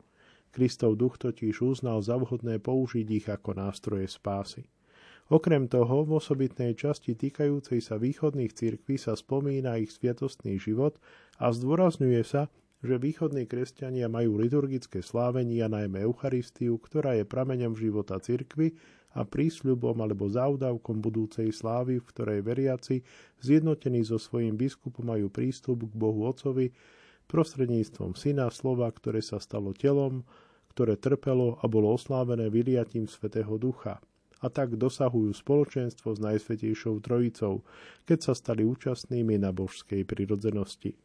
Kristov 0.51 0.99
duch 0.99 1.19
totiž 1.19 1.63
uznal 1.63 2.03
za 2.03 2.19
vhodné 2.19 2.59
použiť 2.59 3.07
ich 3.07 3.27
ako 3.31 3.55
nástroje 3.55 4.11
spásy. 4.11 4.67
Okrem 5.31 5.71
toho, 5.71 6.03
v 6.03 6.19
osobitnej 6.19 6.75
časti 6.75 7.15
týkajúcej 7.15 7.79
sa 7.79 8.03
východných 8.03 8.51
cirkví 8.51 8.99
sa 8.99 9.15
spomína 9.15 9.79
ich 9.79 9.95
sviatostný 9.95 10.59
život 10.59 10.99
a 11.39 11.55
zdôrazňuje 11.55 12.23
sa, 12.27 12.51
že 12.83 12.99
východní 12.99 13.47
kresťania 13.47 14.11
majú 14.11 14.43
liturgické 14.43 15.07
slávenia, 15.07 15.71
najmä 15.71 16.03
Eucharistiu, 16.03 16.83
ktorá 16.83 17.15
je 17.15 17.29
prameňom 17.29 17.79
života 17.79 18.19
cirkvy 18.19 18.75
a 19.15 19.27
prísľubom 19.27 19.99
alebo 19.99 20.31
závdavkom 20.31 21.03
budúcej 21.03 21.51
slávy, 21.51 21.99
v 21.99 22.09
ktorej 22.15 22.41
veriaci, 22.47 23.03
zjednotení 23.43 24.07
so 24.07 24.23
svojím 24.23 24.55
biskupom, 24.55 25.11
majú 25.11 25.27
prístup 25.27 25.83
k 25.87 25.95
Bohu 25.99 26.31
Otcovi 26.31 26.71
prostredníctvom 27.27 28.15
Syna 28.15 28.51
slova, 28.55 28.87
ktoré 28.91 29.19
sa 29.23 29.43
stalo 29.43 29.75
telom, 29.75 30.23
ktoré 30.71 30.95
trpelo 30.95 31.59
a 31.59 31.67
bolo 31.67 31.95
oslávené 31.95 32.47
vyliatím 32.51 33.11
Svetého 33.11 33.59
Ducha 33.59 33.99
a 34.41 34.47
tak 34.49 34.81
dosahujú 34.81 35.37
spoločenstvo 35.37 36.17
s 36.17 36.19
Najsvetejšou 36.23 37.05
Trojicou, 37.05 37.61
keď 38.09 38.19
sa 38.31 38.33
stali 38.33 38.65
účastnými 38.65 39.37
na 39.37 39.53
božskej 39.53 40.07
prirodzenosti. 40.09 40.97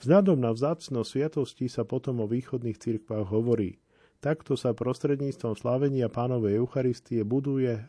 Vzhľadom 0.00 0.40
na 0.40 0.48
vzácnosť 0.56 1.08
sviatosti 1.12 1.68
sa 1.68 1.84
potom 1.84 2.24
o 2.24 2.26
východných 2.30 2.78
cirkvách 2.80 3.28
hovorí– 3.28 3.76
Takto 4.20 4.52
sa 4.52 4.76
prostredníctvom 4.76 5.56
slávenia 5.56 6.12
pánovej 6.12 6.60
Eucharistie 6.60 7.24
buduje 7.24 7.80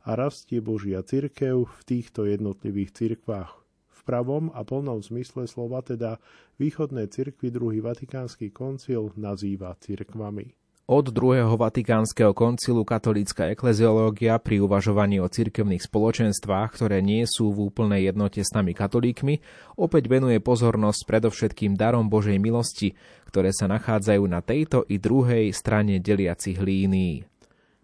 a 0.00 0.10
rastie 0.16 0.64
Božia 0.64 1.04
cirkev 1.04 1.68
v 1.68 1.80
týchto 1.84 2.24
jednotlivých 2.24 2.96
cirkvách. 2.96 3.52
V 3.92 4.00
pravom 4.08 4.48
a 4.56 4.64
plnom 4.64 5.04
zmysle 5.04 5.44
slova 5.44 5.84
teda 5.84 6.16
východné 6.56 7.04
cirkvy 7.12 7.52
druhý 7.52 7.84
Vatikánsky 7.84 8.48
koncil 8.48 9.12
nazýva 9.20 9.76
cirkvami. 9.76 10.56
Od 10.90 11.14
druhého 11.14 11.54
Vatikánskeho 11.54 12.34
koncilu 12.34 12.82
katolícka 12.82 13.46
ekleziológia 13.54 14.34
pri 14.42 14.66
uvažovaní 14.66 15.22
o 15.22 15.30
cirkevných 15.30 15.78
spoločenstvách, 15.78 16.74
ktoré 16.74 16.98
nie 16.98 17.22
sú 17.22 17.54
v 17.54 17.70
úplnej 17.70 18.10
jednote 18.10 18.42
s 18.42 18.50
nami 18.50 18.74
katolíkmi, 18.74 19.38
opäť 19.78 20.10
venuje 20.10 20.42
pozornosť 20.42 21.06
predovšetkým 21.06 21.78
darom 21.78 22.10
Božej 22.10 22.34
milosti, 22.42 22.98
ktoré 23.30 23.54
sa 23.54 23.70
nachádzajú 23.70 24.26
na 24.26 24.42
tejto 24.42 24.82
i 24.90 24.98
druhej 24.98 25.54
strane 25.54 26.02
deliacich 26.02 26.58
línií. 26.58 27.30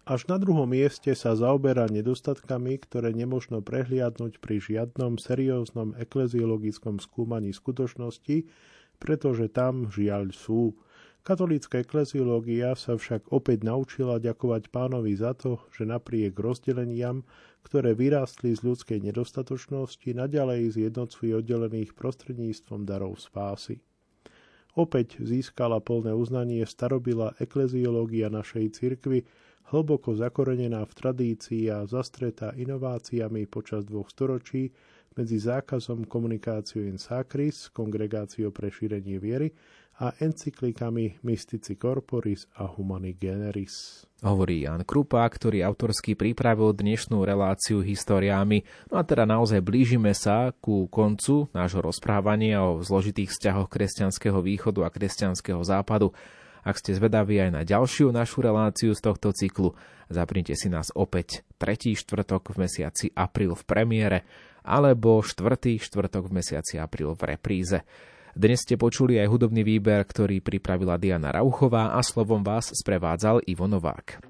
Až 0.03 0.27
na 0.27 0.35
druhom 0.35 0.67
mieste 0.67 1.15
sa 1.15 1.39
zaoberá 1.39 1.87
nedostatkami, 1.87 2.83
ktoré 2.83 3.15
nemožno 3.15 3.63
prehliadnúť 3.63 4.43
pri 4.43 4.59
žiadnom 4.59 5.23
serióznom 5.23 5.95
ekleziologickom 6.03 6.99
skúmaní 6.99 7.55
skutočnosti, 7.55 8.43
pretože 8.99 9.47
tam 9.55 9.87
žiaľ 9.87 10.35
sú– 10.35 10.75
Katolícka 11.29 11.85
ekleziológia 11.85 12.73
sa 12.73 12.97
však 12.97 13.29
opäť 13.37 13.61
naučila 13.61 14.17
ďakovať 14.17 14.73
pánovi 14.73 15.13
za 15.13 15.37
to, 15.37 15.61
že 15.77 15.85
napriek 15.85 16.33
rozdeleniam, 16.41 17.21
ktoré 17.69 17.93
vyrástli 17.93 18.57
z 18.57 18.65
ľudskej 18.65 19.05
nedostatočnosti, 19.05 20.09
naďalej 20.09 20.81
zjednocuje 20.81 21.37
oddelených 21.37 21.93
prostredníctvom 21.93 22.89
darov 22.89 23.21
spásy. 23.21 23.85
Opäť 24.73 25.21
získala 25.21 25.85
plné 25.85 26.17
uznanie 26.17 26.65
starobila 26.65 27.37
ekleziológia 27.37 28.33
našej 28.33 28.81
cirkvy, 28.81 29.29
hlboko 29.69 30.17
zakorenená 30.17 30.81
v 30.89 30.97
tradícii 30.97 31.69
a 31.69 31.85
zastretá 31.85 32.57
inováciami 32.57 33.45
počas 33.45 33.85
dvoch 33.85 34.09
storočí 34.09 34.73
medzi 35.13 35.37
zákazom 35.37 36.09
komunikáciu 36.09 36.89
in 36.89 36.97
sacris, 36.97 37.69
kongregáciou 37.69 38.49
pre 38.49 38.73
šírenie 38.73 39.21
viery, 39.21 39.53
a 39.99 40.15
encyklikami 40.23 41.19
Mystici 41.27 41.75
Corporis 41.75 42.47
a 42.55 42.71
Humani 42.71 43.19
Generis. 43.19 44.07
Hovorí 44.23 44.63
Jan 44.63 44.87
Krupa, 44.87 45.27
ktorý 45.27 45.67
autorsky 45.67 46.15
pripravil 46.15 46.71
dnešnú 46.71 47.27
reláciu 47.27 47.83
historiami. 47.83 48.63
No 48.95 48.99
a 48.99 49.03
teda 49.03 49.27
naozaj 49.27 49.59
blížime 49.59 50.15
sa 50.15 50.55
ku 50.63 50.87
koncu 50.87 51.51
nášho 51.51 51.83
rozprávania 51.83 52.63
o 52.63 52.79
zložitých 52.79 53.35
vzťahoch 53.35 53.67
kresťanského 53.67 54.39
východu 54.39 54.87
a 54.87 54.91
kresťanského 54.95 55.63
západu. 55.67 56.15
Ak 56.63 56.79
ste 56.79 56.95
zvedaví 56.95 57.39
aj 57.43 57.51
na 57.55 57.63
ďalšiu 57.67 58.15
našu 58.15 58.43
reláciu 58.43 58.95
z 58.95 59.01
tohto 59.03 59.35
cyklu, 59.35 59.75
zapnite 60.11 60.55
si 60.55 60.71
nás 60.71 60.95
opäť 60.95 61.43
tretí 61.59 61.99
štvrtok 61.99 62.55
v 62.55 62.67
mesiaci 62.67 63.07
apríl 63.19 63.55
v 63.59 63.63
premiére 63.67 64.19
alebo 64.63 65.23
štvrtý 65.23 65.83
štvrtok 65.83 66.31
v 66.31 66.33
mesiaci 66.39 66.79
apríl 66.79 67.19
v 67.19 67.23
repríze. 67.35 67.83
Dnes 68.39 68.63
ste 68.63 68.79
počuli 68.79 69.19
aj 69.19 69.35
hudobný 69.35 69.67
výber, 69.67 70.07
ktorý 70.07 70.39
pripravila 70.39 70.95
Diana 70.95 71.35
Rauchová 71.35 71.99
a 71.99 72.01
slovom 72.07 72.47
vás 72.47 72.71
sprevádzal 72.71 73.43
Ivo 73.51 73.67
Novák. 73.67 74.28